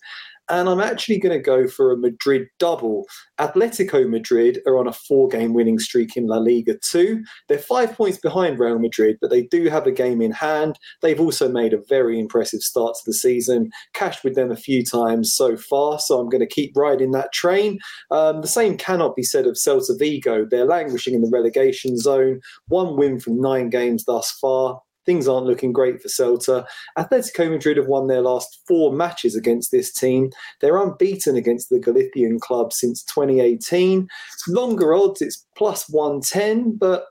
and 0.50 0.70
I'm 0.70 0.80
actually 0.80 1.20
going 1.20 1.38
to 1.38 1.44
go 1.44 1.68
for 1.68 1.92
a 1.92 1.98
Madrid 1.98 2.48
double. 2.58 3.06
Atletico 3.40 4.10
Madrid 4.10 4.62
are 4.66 4.78
on 4.78 4.88
a 4.88 4.94
four 4.94 5.28
game 5.28 5.54
winning 5.54 5.80
streak 5.80 6.16
in 6.16 6.28
La 6.28 6.38
Liga 6.38 6.76
2. 6.78 7.24
They're 7.48 7.58
five 7.58 7.94
points 7.94 8.18
behind 8.18 8.60
Real 8.60 8.80
Madrid, 8.80 9.18
but 9.20 9.30
they 9.30 9.44
do 9.44 9.66
have 9.70 9.88
a 9.88 9.92
game 9.92 10.22
in 10.22 10.32
hand. 10.32 10.80
They've 11.02 11.20
also 11.20 11.50
made 11.50 11.74
a 11.74 11.82
very 11.90 12.20
impressive 12.20 12.62
start 12.62 12.96
to 12.96 13.02
the 13.06 13.14
season, 13.14 13.72
cashed 13.94 14.24
with 14.24 14.36
them 14.36 14.52
a 14.52 14.56
few 14.56 14.86
times 14.86 15.34
so 15.34 15.58
far, 15.58 16.00
so 16.00 16.20
I'm 16.20 16.30
going 16.30 16.48
to 16.48 16.48
keep 16.48 16.76
riding 16.76 17.12
that 17.12 17.34
train. 17.34 17.80
Um, 18.12 18.42
the 18.42 18.48
same 18.48 18.78
cannot 18.78 19.16
be 19.16 19.24
said 19.24 19.46
of 19.46 19.56
Celta 19.56 19.98
Vigo. 20.00 20.46
They're 20.50 20.66
languishing 20.66 21.14
in 21.14 21.22
the 21.22 21.30
relegation 21.30 21.98
zone, 21.98 22.40
one 22.68 22.96
win 22.96 23.20
from 23.20 23.42
nine 23.42 23.70
games 23.70 24.06
thus 24.06 24.32
far 24.32 24.82
things 25.08 25.28
aren't 25.28 25.48
looking 25.48 25.74
great 25.74 26.00
for 26.00 26.10
Celta. 26.10 26.68
Atletico 26.98 27.50
Madrid 27.50 27.78
have 27.78 27.88
won 27.88 28.06
their 28.06 28.22
last 28.22 28.60
four 28.68 28.92
matches 28.92 29.36
against 29.36 29.72
this 29.72 29.92
team. 29.92 30.30
They're 30.62 30.78
unbeaten 30.78 31.36
against 31.36 31.70
the 31.70 31.80
Galician 31.80 32.40
club 32.40 32.74
since 32.74 33.04
2018. 33.06 34.08
Longer 34.50 34.94
odds, 34.94 35.22
it's 35.22 35.48
plus 35.56 35.90
110, 35.90 36.78
but 36.78 37.06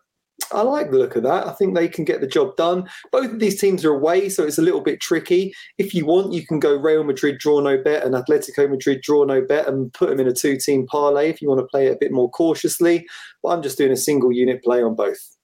I 0.52 0.62
like 0.62 0.90
the 0.90 0.98
look 0.98 1.16
of 1.16 1.22
that. 1.22 1.46
I 1.46 1.52
think 1.52 1.74
they 1.74 1.88
can 1.88 2.04
get 2.04 2.20
the 2.20 2.26
job 2.26 2.56
done. 2.56 2.88
Both 3.10 3.32
of 3.32 3.40
these 3.40 3.60
teams 3.60 3.84
are 3.84 3.94
away, 3.94 4.28
so 4.28 4.44
it's 4.44 4.58
a 4.58 4.62
little 4.62 4.82
bit 4.82 5.00
tricky. 5.00 5.54
If 5.78 5.94
you 5.94 6.04
want, 6.04 6.34
you 6.34 6.46
can 6.46 6.60
go 6.60 6.76
Real 6.76 7.02
Madrid 7.02 7.38
draw 7.38 7.60
no 7.60 7.82
bet 7.82 8.04
and 8.04 8.14
Atletico 8.14 8.68
Madrid 8.68 9.00
draw 9.02 9.24
no 9.24 9.40
bet 9.40 9.66
and 9.66 9.92
put 9.94 10.10
them 10.10 10.20
in 10.20 10.28
a 10.28 10.34
two 10.34 10.58
team 10.58 10.86
parlay 10.86 11.30
if 11.30 11.40
you 11.40 11.48
want 11.48 11.60
to 11.60 11.66
play 11.66 11.86
it 11.86 11.94
a 11.94 11.98
bit 11.98 12.12
more 12.12 12.30
cautiously. 12.30 13.06
But 13.42 13.48
I'm 13.50 13.62
just 13.62 13.78
doing 13.78 13.92
a 13.92 13.96
single 13.96 14.30
unit 14.30 14.62
play 14.62 14.82
on 14.82 14.94
both. 14.94 15.35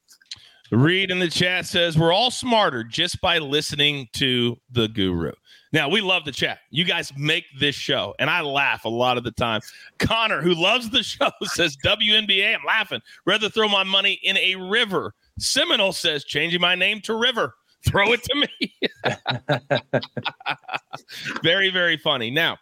Reed 0.73 1.11
in 1.11 1.19
the 1.19 1.29
chat 1.29 1.67
says 1.67 1.99
we're 1.99 2.15
all 2.15 2.31
smarter 2.31 2.83
just 2.83 3.21
by 3.21 3.39
listening 3.39 4.09
to 4.15 4.57
the 4.71 4.89
guru. 4.89 5.33
Now, 5.71 5.91
we 5.91 6.01
love 6.01 6.25
the 6.25 6.33
chat. 6.33 6.61
You 6.71 6.85
guys 6.85 7.13
make 7.17 7.45
this 7.61 7.75
show, 7.75 8.15
and 8.19 8.31
I 8.31 8.41
laugh 8.41 8.87
a 8.87 8.89
lot 8.89 9.19
of 9.19 9.25
the 9.25 9.33
time. 9.33 9.61
Connor, 9.99 10.41
who 10.41 10.55
loves 10.55 10.89
the 10.89 11.03
show, 11.03 11.31
says 11.43 11.77
WNBA. 11.85 12.55
I'm 12.55 12.65
laughing. 12.67 13.01
Rather 13.27 13.51
throw 13.51 13.69
my 13.69 13.85
money 13.85 14.19
in 14.23 14.39
a 14.39 14.57
river. 14.57 15.13
Seminole 15.39 15.93
says 15.93 16.25
changing 16.25 16.61
my 16.61 16.75
name 16.75 17.03
to 17.03 17.15
River. 17.17 17.55
Throw 17.87 18.13
it 18.13 18.23
to 18.23 18.35
me. 18.35 18.75
very, 21.43 21.69
very 21.71 21.99
funny. 21.99 22.31
Now, 22.31 22.57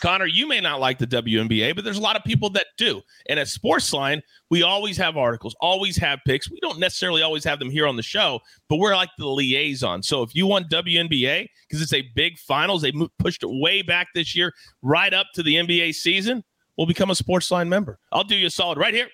Connor, 0.00 0.26
you 0.26 0.46
may 0.46 0.60
not 0.60 0.80
like 0.80 0.98
the 0.98 1.06
WNBA, 1.06 1.74
but 1.74 1.84
there's 1.84 1.98
a 1.98 2.02
lot 2.02 2.16
of 2.16 2.24
people 2.24 2.50
that 2.50 2.66
do. 2.76 3.02
And 3.28 3.38
at 3.38 3.46
Sportsline, 3.46 4.22
we 4.50 4.62
always 4.62 4.96
have 4.96 5.16
articles, 5.16 5.56
always 5.60 5.96
have 5.96 6.20
picks. 6.26 6.50
We 6.50 6.60
don't 6.60 6.78
necessarily 6.78 7.22
always 7.22 7.44
have 7.44 7.58
them 7.58 7.70
here 7.70 7.86
on 7.86 7.96
the 7.96 8.02
show, 8.02 8.40
but 8.68 8.76
we're 8.76 8.94
like 8.94 9.10
the 9.18 9.26
liaison. 9.26 10.02
So 10.02 10.22
if 10.22 10.34
you 10.34 10.46
want 10.46 10.70
WNBA, 10.70 11.48
because 11.68 11.82
it's 11.82 11.94
a 11.94 12.02
big 12.14 12.38
finals, 12.38 12.82
they 12.82 12.92
pushed 13.18 13.42
it 13.42 13.48
way 13.50 13.82
back 13.82 14.08
this 14.14 14.36
year, 14.36 14.52
right 14.82 15.12
up 15.12 15.26
to 15.34 15.42
the 15.42 15.56
NBA 15.56 15.94
season, 15.94 16.44
we'll 16.76 16.86
become 16.86 17.10
a 17.10 17.14
Sportsline 17.14 17.68
member. 17.68 17.98
I'll 18.12 18.24
do 18.24 18.36
you 18.36 18.46
a 18.46 18.50
solid 18.50 18.78
right 18.78 18.94
here, 18.94 19.08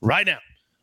right 0.00 0.26
now. 0.26 0.38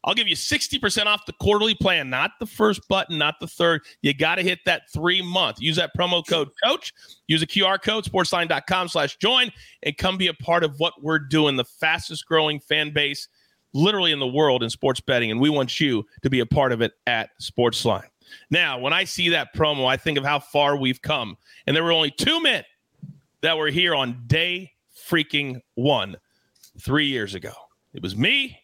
I'll 0.08 0.13
give 0.13 0.30
you 0.30 0.38
60% 0.38 1.06
off 1.06 1.26
the 1.26 1.34
quarterly 1.34 1.76
plan, 1.76 2.10
not 2.10 2.32
the 2.39 2.46
first 2.46 2.88
button, 2.88 3.17
not 3.17 3.41
the 3.41 3.48
third. 3.48 3.82
You 4.02 4.13
got 4.13 4.36
to 4.36 4.41
hit 4.41 4.60
that 4.65 4.84
three 4.89 5.22
month. 5.22 5.60
Use 5.60 5.76
that 5.76 5.91
promo 5.98 6.26
code 6.26 6.50
coach. 6.63 6.93
Use 7.28 7.41
a 7.41 7.48
QR 7.48 7.80
code, 7.82 8.06
sportsline.com 8.06 8.88
slash 8.88 9.17
join, 9.17 9.52
and 9.84 9.98
come 9.98 10.17
be 10.17 10.28
a 10.28 10.34
part 10.34 10.63
of 10.63 10.80
what 10.80 10.93
we're 11.04 11.20
doing, 11.20 11.58
the 11.58 11.65
fastest 11.65 12.26
growing 12.26 12.62
fan 12.62 12.93
base 12.93 13.28
literally 13.74 14.13
in 14.13 14.20
the 14.20 14.28
world 14.28 14.63
in 14.63 14.70
sports 14.70 15.02
betting. 15.02 15.30
And 15.30 15.41
we 15.41 15.50
want 15.50 15.78
you 15.78 16.06
to 16.24 16.30
be 16.30 16.39
a 16.39 16.46
part 16.46 16.72
of 16.72 16.82
it 16.82 16.93
at 17.06 17.32
Sportsline. 17.41 18.08
Now, 18.50 18.80
when 18.80 18.93
I 18.93 19.04
see 19.04 19.28
that 19.30 19.54
promo, 19.54 19.88
I 19.88 19.98
think 19.98 20.17
of 20.17 20.24
how 20.24 20.39
far 20.39 20.78
we've 20.78 21.02
come. 21.02 21.38
And 21.65 21.76
there 21.76 21.84
were 21.84 21.91
only 21.91 22.12
two 22.12 22.41
men 22.41 22.63
that 23.41 23.58
were 23.58 23.67
here 23.67 23.93
on 23.93 24.24
day 24.26 24.72
freaking 25.10 25.62
one 25.76 26.15
three 26.80 27.08
years 27.08 27.36
ago. 27.36 27.52
It 27.93 28.02
was 28.02 28.15
me 28.15 28.58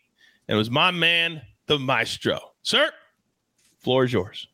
it 0.47 0.55
was 0.55 0.69
my 0.69 0.91
man, 0.91 1.41
the 1.67 1.79
maestro. 1.79 2.39
Sir, 2.61 2.91
floor 3.79 4.05
is 4.05 4.13
yours. 4.13 4.47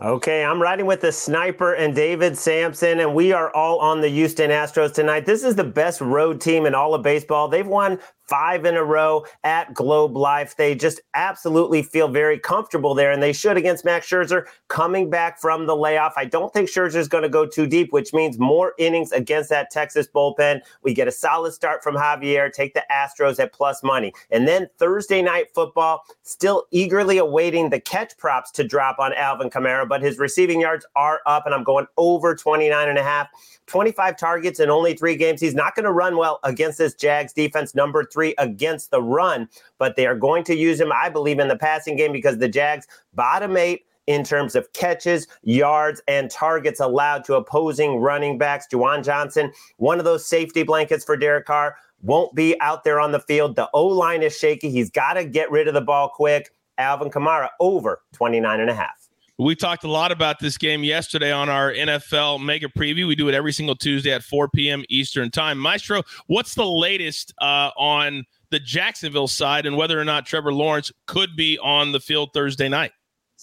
Okay, 0.00 0.44
I'm 0.44 0.60
riding 0.60 0.86
with 0.86 1.00
the 1.00 1.12
sniper 1.12 1.74
and 1.74 1.94
David 1.94 2.36
Sampson, 2.36 3.00
and 3.00 3.14
we 3.14 3.32
are 3.32 3.54
all 3.54 3.78
on 3.78 4.00
the 4.00 4.08
Houston 4.08 4.50
Astros 4.50 4.92
tonight. 4.92 5.26
This 5.26 5.44
is 5.44 5.54
the 5.54 5.64
best 5.64 6.00
road 6.00 6.40
team 6.40 6.66
in 6.66 6.74
all 6.74 6.94
of 6.94 7.02
baseball. 7.02 7.48
They've 7.48 7.66
won 7.66 7.98
five 8.28 8.64
in 8.64 8.76
a 8.76 8.84
row 8.84 9.24
at 9.42 9.72
Globe 9.74 10.16
Life. 10.16 10.56
They 10.56 10.74
just 10.74 11.00
absolutely 11.14 11.82
feel 11.82 12.08
very 12.08 12.38
comfortable 12.38 12.94
there, 12.94 13.10
and 13.10 13.22
they 13.22 13.32
should 13.32 13.56
against 13.56 13.84
Max 13.84 14.08
Scherzer 14.08 14.46
coming 14.68 15.10
back 15.10 15.40
from 15.40 15.66
the 15.66 15.74
layoff. 15.74 16.12
I 16.16 16.26
don't 16.26 16.52
think 16.52 16.68
Scherzer's 16.68 17.08
going 17.08 17.22
to 17.22 17.28
go 17.28 17.46
too 17.46 17.66
deep, 17.66 17.92
which 17.92 18.12
means 18.12 18.38
more 18.38 18.74
innings 18.78 19.12
against 19.12 19.48
that 19.50 19.70
Texas 19.70 20.06
bullpen. 20.14 20.60
We 20.82 20.94
get 20.94 21.08
a 21.08 21.12
solid 21.12 21.52
start 21.52 21.82
from 21.82 21.94
Javier, 21.94 22.52
take 22.52 22.74
the 22.74 22.84
Astros 22.90 23.40
at 23.40 23.52
plus 23.52 23.82
money. 23.82 24.12
And 24.30 24.46
then 24.46 24.68
Thursday 24.78 25.22
night 25.22 25.46
football, 25.54 26.04
still 26.22 26.66
eagerly 26.70 27.18
awaiting 27.18 27.70
the 27.70 27.80
catch 27.80 28.16
props 28.18 28.50
to 28.52 28.64
drop 28.64 28.98
on 28.98 29.14
Alvin 29.14 29.50
Kamara, 29.50 29.88
but 29.88 30.02
his 30.02 30.18
receiving 30.18 30.60
yards 30.60 30.84
are 30.94 31.20
up, 31.26 31.46
and 31.46 31.54
I'm 31.54 31.64
going 31.64 31.86
over 31.96 32.34
29 32.34 32.88
and 32.88 32.98
a 32.98 33.02
half. 33.02 33.28
25 33.66 34.16
targets 34.16 34.60
in 34.60 34.70
only 34.70 34.94
three 34.94 35.14
games. 35.14 35.40
He's 35.40 35.54
not 35.54 35.74
going 35.74 35.84
to 35.84 35.92
run 35.92 36.16
well 36.16 36.40
against 36.42 36.78
this 36.78 36.94
Jags 36.94 37.32
defense, 37.32 37.74
number 37.74 38.04
three 38.04 38.17
against 38.38 38.90
the 38.90 39.02
run, 39.02 39.48
but 39.78 39.96
they 39.96 40.06
are 40.06 40.14
going 40.14 40.44
to 40.44 40.56
use 40.56 40.80
him, 40.80 40.92
I 40.92 41.08
believe, 41.08 41.38
in 41.38 41.48
the 41.48 41.56
passing 41.56 41.96
game 41.96 42.12
because 42.12 42.38
the 42.38 42.48
Jags 42.48 42.86
bottom 43.14 43.56
eight 43.56 43.84
in 44.06 44.24
terms 44.24 44.56
of 44.56 44.72
catches, 44.72 45.26
yards, 45.42 46.00
and 46.08 46.30
targets 46.30 46.80
allowed 46.80 47.24
to 47.24 47.34
opposing 47.34 47.96
running 47.96 48.38
backs. 48.38 48.66
Juwan 48.72 49.04
Johnson, 49.04 49.52
one 49.76 49.98
of 49.98 50.06
those 50.06 50.24
safety 50.24 50.62
blankets 50.62 51.04
for 51.04 51.16
Derek 51.16 51.44
Carr, 51.44 51.76
won't 52.00 52.34
be 52.34 52.58
out 52.60 52.84
there 52.84 53.00
on 53.00 53.12
the 53.12 53.20
field. 53.20 53.56
The 53.56 53.68
O 53.74 53.86
line 53.86 54.22
is 54.22 54.36
shaky. 54.36 54.70
He's 54.70 54.90
got 54.90 55.14
to 55.14 55.24
get 55.24 55.50
rid 55.50 55.68
of 55.68 55.74
the 55.74 55.82
ball 55.82 56.08
quick. 56.08 56.50
Alvin 56.78 57.10
Kamara 57.10 57.48
over 57.60 58.00
29 58.14 58.60
and 58.60 58.70
a 58.70 58.74
half. 58.74 58.97
We 59.40 59.54
talked 59.54 59.84
a 59.84 59.88
lot 59.88 60.10
about 60.10 60.40
this 60.40 60.58
game 60.58 60.82
yesterday 60.82 61.30
on 61.30 61.48
our 61.48 61.72
NFL 61.72 62.44
mega 62.44 62.66
preview. 62.66 63.06
We 63.06 63.14
do 63.14 63.28
it 63.28 63.34
every 63.36 63.52
single 63.52 63.76
Tuesday 63.76 64.10
at 64.10 64.24
4 64.24 64.48
p.m. 64.48 64.84
Eastern 64.88 65.30
Time. 65.30 65.58
Maestro, 65.58 66.02
what's 66.26 66.56
the 66.56 66.66
latest 66.66 67.32
uh, 67.40 67.70
on 67.76 68.24
the 68.50 68.58
Jacksonville 68.58 69.28
side 69.28 69.64
and 69.64 69.76
whether 69.76 70.00
or 70.00 70.04
not 70.04 70.26
Trevor 70.26 70.52
Lawrence 70.52 70.90
could 71.06 71.36
be 71.36 71.56
on 71.62 71.92
the 71.92 72.00
field 72.00 72.30
Thursday 72.34 72.68
night? 72.68 72.90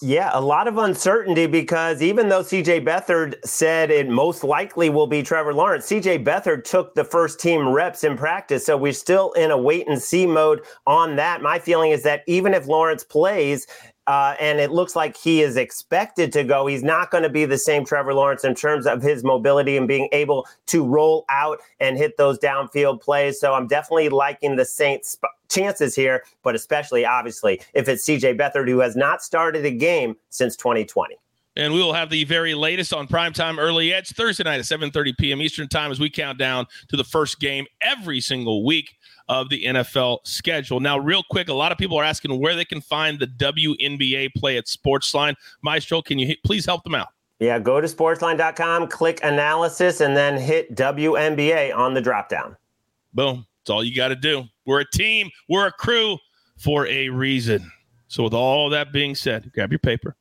Yeah, 0.02 0.30
a 0.34 0.40
lot 0.42 0.68
of 0.68 0.76
uncertainty 0.76 1.46
because 1.46 2.02
even 2.02 2.28
though 2.28 2.42
CJ 2.42 2.84
Beathard 2.84 3.36
said 3.46 3.90
it 3.90 4.10
most 4.10 4.44
likely 4.44 4.90
will 4.90 5.06
be 5.06 5.22
Trevor 5.22 5.54
Lawrence, 5.54 5.86
CJ 5.86 6.22
Beathard 6.22 6.64
took 6.64 6.94
the 6.94 7.04
first 7.04 7.40
team 7.40 7.66
reps 7.70 8.04
in 8.04 8.18
practice. 8.18 8.66
So 8.66 8.76
we're 8.76 8.92
still 8.92 9.32
in 9.32 9.50
a 9.50 9.56
wait 9.56 9.88
and 9.88 10.02
see 10.02 10.26
mode 10.26 10.60
on 10.86 11.16
that. 11.16 11.40
My 11.40 11.58
feeling 11.58 11.92
is 11.92 12.02
that 12.02 12.24
even 12.26 12.52
if 12.52 12.66
Lawrence 12.66 13.04
plays, 13.04 13.66
uh, 14.06 14.34
and 14.38 14.60
it 14.60 14.70
looks 14.70 14.94
like 14.94 15.16
he 15.16 15.42
is 15.42 15.56
expected 15.56 16.32
to 16.32 16.44
go. 16.44 16.66
He's 16.66 16.82
not 16.82 17.10
going 17.10 17.22
to 17.24 17.28
be 17.28 17.44
the 17.44 17.58
same 17.58 17.84
Trevor 17.84 18.14
Lawrence 18.14 18.44
in 18.44 18.54
terms 18.54 18.86
of 18.86 19.02
his 19.02 19.24
mobility 19.24 19.76
and 19.76 19.88
being 19.88 20.08
able 20.12 20.46
to 20.66 20.86
roll 20.86 21.24
out 21.28 21.60
and 21.80 21.96
hit 21.96 22.16
those 22.16 22.38
downfield 22.38 23.00
plays. 23.00 23.40
So 23.40 23.54
I'm 23.54 23.66
definitely 23.66 24.08
liking 24.08 24.56
the 24.56 24.64
Saints' 24.64 25.12
sp- 25.18 25.34
chances 25.48 25.94
here, 25.94 26.24
but 26.42 26.54
especially 26.54 27.04
obviously 27.04 27.60
if 27.74 27.88
it's 27.88 28.06
CJ 28.06 28.38
Beathard, 28.38 28.68
who 28.68 28.80
has 28.80 28.96
not 28.96 29.22
started 29.22 29.64
a 29.64 29.70
game 29.70 30.16
since 30.30 30.56
2020. 30.56 31.16
And 31.56 31.72
we 31.72 31.80
will 31.80 31.94
have 31.94 32.10
the 32.10 32.24
very 32.24 32.54
latest 32.54 32.92
on 32.92 33.08
primetime 33.08 33.58
early 33.58 33.92
edge 33.92 34.10
Thursday 34.10 34.44
night 34.44 34.58
at 34.58 34.66
7:30 34.66 35.16
p.m. 35.16 35.40
Eastern 35.40 35.68
time 35.68 35.90
as 35.90 35.98
we 35.98 36.10
count 36.10 36.38
down 36.38 36.66
to 36.88 36.98
the 36.98 37.04
first 37.04 37.40
game 37.40 37.64
every 37.80 38.20
single 38.20 38.64
week 38.64 38.94
of 39.28 39.48
the 39.48 39.64
NFL 39.64 40.18
schedule. 40.24 40.80
Now, 40.80 40.98
real 40.98 41.22
quick, 41.30 41.48
a 41.48 41.54
lot 41.54 41.72
of 41.72 41.78
people 41.78 41.98
are 41.98 42.04
asking 42.04 42.38
where 42.38 42.54
they 42.54 42.64
can 42.64 42.80
find 42.80 43.18
the 43.18 43.26
WNBA 43.26 44.34
play 44.34 44.56
at 44.56 44.66
Sportsline. 44.66 45.34
Maestro, 45.62 46.02
can 46.02 46.18
you 46.18 46.34
please 46.44 46.64
help 46.64 46.84
them 46.84 46.94
out? 46.94 47.08
Yeah, 47.38 47.58
go 47.58 47.80
to 47.80 47.86
sportsline.com, 47.86 48.88
click 48.88 49.20
analysis, 49.22 50.00
and 50.00 50.16
then 50.16 50.38
hit 50.38 50.74
WNBA 50.74 51.76
on 51.76 51.92
the 51.92 52.00
dropdown. 52.00 52.56
Boom. 53.12 53.46
That's 53.60 53.70
all 53.74 53.84
you 53.84 53.94
got 53.94 54.08
to 54.08 54.16
do. 54.16 54.44
We're 54.64 54.80
a 54.80 54.90
team, 54.90 55.28
we're 55.48 55.66
a 55.66 55.72
crew 55.72 56.18
for 56.56 56.86
a 56.86 57.08
reason. 57.08 57.70
So, 58.08 58.22
with 58.22 58.32
all 58.32 58.70
that 58.70 58.92
being 58.92 59.16
said, 59.16 59.50
grab 59.52 59.72
your 59.72 59.80
paper, 59.80 60.16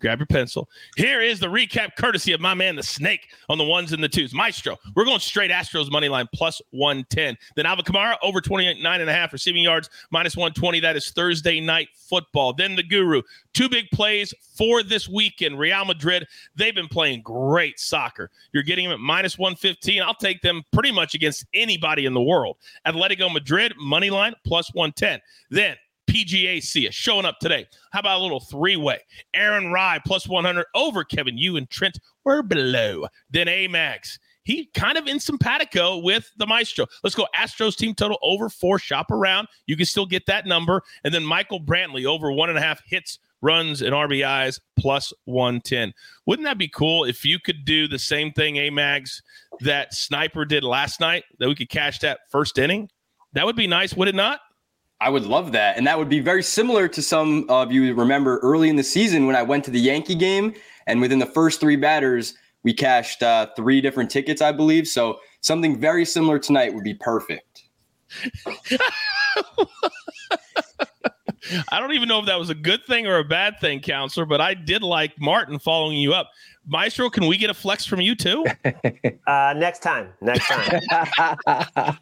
grab 0.00 0.18
your 0.18 0.26
pencil. 0.26 0.68
Here 0.96 1.20
is 1.20 1.38
the 1.38 1.46
recap 1.46 1.90
courtesy 1.96 2.32
of 2.32 2.40
my 2.40 2.54
man, 2.54 2.76
the 2.76 2.82
snake, 2.82 3.28
on 3.48 3.58
the 3.58 3.64
ones 3.64 3.92
and 3.92 4.02
the 4.02 4.08
twos. 4.08 4.34
Maestro, 4.34 4.76
we're 4.94 5.04
going 5.04 5.20
straight 5.20 5.50
Astros 5.50 5.90
money 5.90 6.08
line 6.08 6.28
plus 6.34 6.60
110. 6.70 7.36
Then 7.56 7.66
Alvin 7.66 7.84
Kamara 7.84 8.16
over 8.22 8.40
29 8.40 9.00
and 9.00 9.10
a 9.10 9.12
half 9.12 9.32
receiving 9.32 9.62
yards, 9.62 9.90
minus 10.10 10.36
120. 10.36 10.80
That 10.80 10.96
is 10.96 11.10
Thursday 11.10 11.60
night 11.60 11.88
football. 11.94 12.52
Then 12.52 12.76
the 12.76 12.82
guru, 12.82 13.22
two 13.52 13.68
big 13.68 13.90
plays 13.90 14.34
for 14.56 14.82
this 14.82 15.08
weekend. 15.08 15.58
Real 15.58 15.84
Madrid, 15.84 16.26
they've 16.56 16.74
been 16.74 16.88
playing 16.88 17.22
great 17.22 17.78
soccer. 17.78 18.30
You're 18.52 18.62
getting 18.62 18.86
them 18.86 18.94
at 18.94 19.00
minus 19.00 19.38
115. 19.38 20.02
I'll 20.02 20.14
take 20.14 20.42
them 20.42 20.62
pretty 20.72 20.92
much 20.92 21.14
against 21.14 21.44
anybody 21.54 22.06
in 22.06 22.14
the 22.14 22.22
world. 22.22 22.56
Atletico 22.86 23.32
Madrid, 23.32 23.74
money 23.78 24.10
line 24.10 24.34
plus 24.44 24.72
110. 24.74 25.20
Then 25.50 25.76
PGA 26.10 26.60
Sia 26.60 26.88
is 26.88 26.94
showing 26.94 27.24
up 27.24 27.38
today. 27.38 27.66
How 27.92 28.00
about 28.00 28.18
a 28.18 28.22
little 28.22 28.40
three 28.40 28.76
way? 28.76 28.98
Aaron 29.32 29.70
Rai 29.70 30.00
plus 30.04 30.26
100 30.26 30.66
over 30.74 31.04
Kevin 31.04 31.38
Yu 31.38 31.56
and 31.56 31.70
Trent 31.70 32.00
were 32.24 32.42
below. 32.42 33.06
Then 33.30 33.46
Amags. 33.46 34.18
He 34.42 34.66
kind 34.74 34.98
of 34.98 35.06
in 35.06 35.20
simpatico 35.20 35.98
with 35.98 36.28
the 36.36 36.46
Maestro. 36.46 36.86
Let's 37.04 37.14
go 37.14 37.28
Astros 37.38 37.76
team 37.76 37.94
total 37.94 38.18
over 38.22 38.48
four. 38.48 38.80
Shop 38.80 39.12
around. 39.12 39.46
You 39.66 39.76
can 39.76 39.86
still 39.86 40.06
get 40.06 40.26
that 40.26 40.46
number. 40.46 40.82
And 41.04 41.14
then 41.14 41.24
Michael 41.24 41.60
Brantley 41.60 42.06
over 42.06 42.32
one 42.32 42.48
and 42.48 42.58
a 42.58 42.62
half 42.62 42.82
hits, 42.84 43.20
runs, 43.40 43.80
and 43.80 43.92
RBIs 43.92 44.58
plus 44.76 45.12
110. 45.26 45.92
Wouldn't 46.26 46.46
that 46.46 46.58
be 46.58 46.66
cool 46.66 47.04
if 47.04 47.24
you 47.24 47.38
could 47.38 47.64
do 47.64 47.86
the 47.86 47.98
same 48.00 48.32
thing, 48.32 48.56
Amags, 48.56 49.22
that 49.60 49.94
Sniper 49.94 50.44
did 50.44 50.64
last 50.64 50.98
night, 50.98 51.22
that 51.38 51.46
we 51.46 51.54
could 51.54 51.70
cash 51.70 52.00
that 52.00 52.20
first 52.30 52.58
inning? 52.58 52.88
That 53.34 53.46
would 53.46 53.56
be 53.56 53.68
nice, 53.68 53.94
would 53.94 54.08
it 54.08 54.16
not? 54.16 54.40
I 55.00 55.08
would 55.08 55.24
love 55.24 55.52
that. 55.52 55.76
And 55.76 55.86
that 55.86 55.98
would 55.98 56.08
be 56.08 56.20
very 56.20 56.42
similar 56.42 56.86
to 56.88 57.02
some 57.02 57.46
of 57.48 57.72
you 57.72 57.94
remember 57.94 58.38
early 58.38 58.68
in 58.68 58.76
the 58.76 58.84
season 58.84 59.26
when 59.26 59.34
I 59.34 59.42
went 59.42 59.64
to 59.64 59.70
the 59.70 59.80
Yankee 59.80 60.14
game 60.14 60.54
and 60.86 61.00
within 61.00 61.18
the 61.18 61.26
first 61.26 61.60
three 61.60 61.76
batters, 61.76 62.34
we 62.62 62.74
cashed 62.74 63.22
uh, 63.22 63.46
three 63.56 63.80
different 63.80 64.10
tickets, 64.10 64.42
I 64.42 64.52
believe. 64.52 64.86
So 64.86 65.18
something 65.40 65.80
very 65.80 66.04
similar 66.04 66.38
tonight 66.38 66.74
would 66.74 66.84
be 66.84 66.94
perfect. 66.94 67.64
I 71.72 71.80
don't 71.80 71.92
even 71.92 72.08
know 72.08 72.20
if 72.20 72.26
that 72.26 72.38
was 72.38 72.50
a 72.50 72.54
good 72.54 72.84
thing 72.84 73.06
or 73.06 73.18
a 73.18 73.24
bad 73.24 73.58
thing, 73.60 73.80
counselor, 73.80 74.26
but 74.26 74.40
I 74.40 74.54
did 74.54 74.82
like 74.82 75.18
Martin 75.18 75.58
following 75.58 75.96
you 75.96 76.12
up. 76.12 76.30
Maestro, 76.66 77.08
can 77.08 77.26
we 77.26 77.38
get 77.38 77.48
a 77.48 77.54
flex 77.54 77.86
from 77.86 78.00
you 78.00 78.14
too? 78.14 78.44
uh, 79.26 79.54
next 79.56 79.80
time. 79.80 80.12
Next 80.20 80.46
time. 80.46 80.80
All 81.46 81.96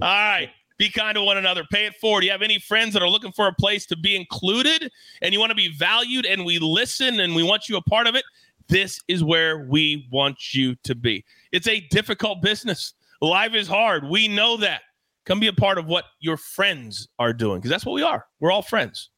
right. 0.00 0.50
Be 0.76 0.90
kind 0.90 1.14
to 1.14 1.22
one 1.22 1.36
another. 1.36 1.64
Pay 1.70 1.86
it 1.86 1.94
forward. 2.00 2.22
Do 2.22 2.26
you 2.26 2.32
have 2.32 2.42
any 2.42 2.58
friends 2.58 2.94
that 2.94 3.02
are 3.02 3.08
looking 3.08 3.32
for 3.32 3.46
a 3.46 3.54
place 3.54 3.86
to 3.86 3.96
be 3.96 4.16
included 4.16 4.90
and 5.22 5.32
you 5.32 5.38
want 5.38 5.50
to 5.50 5.56
be 5.56 5.72
valued 5.76 6.26
and 6.26 6.44
we 6.44 6.58
listen 6.58 7.20
and 7.20 7.34
we 7.34 7.42
want 7.42 7.68
you 7.68 7.76
a 7.76 7.82
part 7.82 8.06
of 8.06 8.16
it? 8.16 8.24
This 8.68 9.00
is 9.08 9.22
where 9.22 9.66
we 9.68 10.08
want 10.10 10.54
you 10.54 10.74
to 10.84 10.94
be. 10.94 11.24
It's 11.52 11.68
a 11.68 11.80
difficult 11.90 12.42
business. 12.42 12.94
Life 13.20 13.54
is 13.54 13.68
hard. 13.68 14.08
We 14.08 14.26
know 14.26 14.56
that. 14.58 14.82
Come 15.26 15.40
be 15.40 15.46
a 15.46 15.52
part 15.52 15.78
of 15.78 15.86
what 15.86 16.04
your 16.20 16.36
friends 16.36 17.08
are 17.18 17.32
doing 17.32 17.58
because 17.58 17.70
that's 17.70 17.86
what 17.86 17.94
we 17.94 18.02
are. 18.02 18.26
We're 18.40 18.50
all 18.50 18.62
friends, 18.62 19.10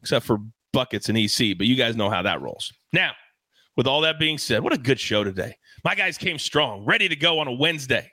except 0.00 0.26
for 0.26 0.38
buckets 0.72 1.08
and 1.08 1.16
EC, 1.16 1.56
but 1.56 1.66
you 1.66 1.76
guys 1.76 1.94
know 1.94 2.10
how 2.10 2.22
that 2.22 2.42
rolls. 2.42 2.72
Now, 2.92 3.12
with 3.76 3.86
all 3.86 4.00
that 4.00 4.18
being 4.18 4.38
said, 4.38 4.62
what 4.62 4.72
a 4.72 4.78
good 4.78 4.98
show 4.98 5.22
today. 5.22 5.56
My 5.84 5.94
guys 5.94 6.18
came 6.18 6.38
strong, 6.38 6.84
ready 6.84 7.08
to 7.08 7.16
go 7.16 7.38
on 7.38 7.46
a 7.46 7.52
Wednesday. 7.52 8.10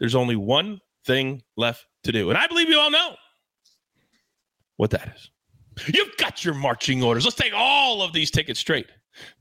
There's 0.00 0.14
only 0.14 0.36
one 0.36 0.80
thing 1.06 1.42
left 1.56 1.86
to 2.04 2.12
do, 2.12 2.30
and 2.30 2.38
I 2.38 2.46
believe 2.46 2.68
you 2.68 2.78
all 2.78 2.90
know 2.90 3.14
what 4.78 4.90
that 4.90 5.14
is. 5.14 5.30
You've 5.94 6.16
got 6.16 6.44
your 6.44 6.54
marching 6.54 7.02
orders. 7.02 7.24
Let's 7.24 7.36
take 7.36 7.52
all 7.54 8.02
of 8.02 8.12
these 8.12 8.30
tickets 8.30 8.58
straight 8.58 8.86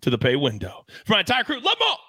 to 0.01 0.09
the 0.09 0.17
pay 0.17 0.35
window. 0.35 0.83
For 1.05 1.13
my 1.13 1.21
entire 1.21 1.43
crew, 1.43 1.55
love 1.55 1.79
them 1.79 1.87
all. 1.87 1.99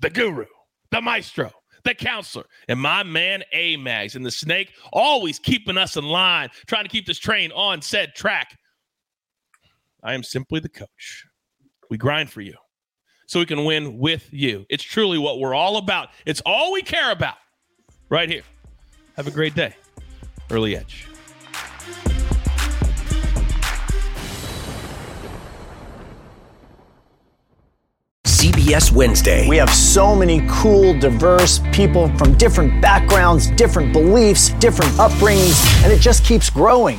The 0.00 0.10
guru, 0.10 0.46
the 0.90 1.00
maestro, 1.00 1.52
the 1.84 1.94
counselor, 1.94 2.44
and 2.68 2.80
my 2.80 3.02
man 3.02 3.42
A 3.52 3.76
Mags 3.76 4.16
and 4.16 4.24
the 4.24 4.30
snake, 4.30 4.72
always 4.92 5.38
keeping 5.38 5.78
us 5.78 5.96
in 5.96 6.04
line, 6.04 6.48
trying 6.66 6.84
to 6.84 6.90
keep 6.90 7.06
this 7.06 7.18
train 7.18 7.52
on 7.52 7.82
said 7.82 8.14
track. 8.14 8.58
I 10.02 10.14
am 10.14 10.22
simply 10.22 10.60
the 10.60 10.68
coach. 10.68 11.24
We 11.90 11.98
grind 11.98 12.30
for 12.30 12.40
you 12.40 12.56
so 13.26 13.38
we 13.38 13.46
can 13.46 13.64
win 13.64 13.98
with 13.98 14.32
you. 14.32 14.64
It's 14.68 14.82
truly 14.82 15.18
what 15.18 15.38
we're 15.38 15.54
all 15.54 15.76
about. 15.76 16.08
It's 16.26 16.42
all 16.44 16.72
we 16.72 16.82
care 16.82 17.12
about 17.12 17.36
right 18.12 18.28
here. 18.28 18.42
Have 19.16 19.26
a 19.26 19.30
great 19.30 19.54
day. 19.54 19.74
Early 20.50 20.76
Edge. 20.76 21.06
CBS 28.26 28.92
Wednesday. 28.92 29.48
We 29.48 29.56
have 29.56 29.70
so 29.70 30.14
many 30.14 30.46
cool, 30.46 30.98
diverse 30.98 31.60
people 31.72 32.14
from 32.18 32.36
different 32.36 32.82
backgrounds, 32.82 33.50
different 33.52 33.94
beliefs, 33.94 34.50
different 34.54 34.92
upbringings, 34.92 35.82
and 35.82 35.90
it 35.90 36.00
just 36.00 36.22
keeps 36.22 36.50
growing. 36.50 36.98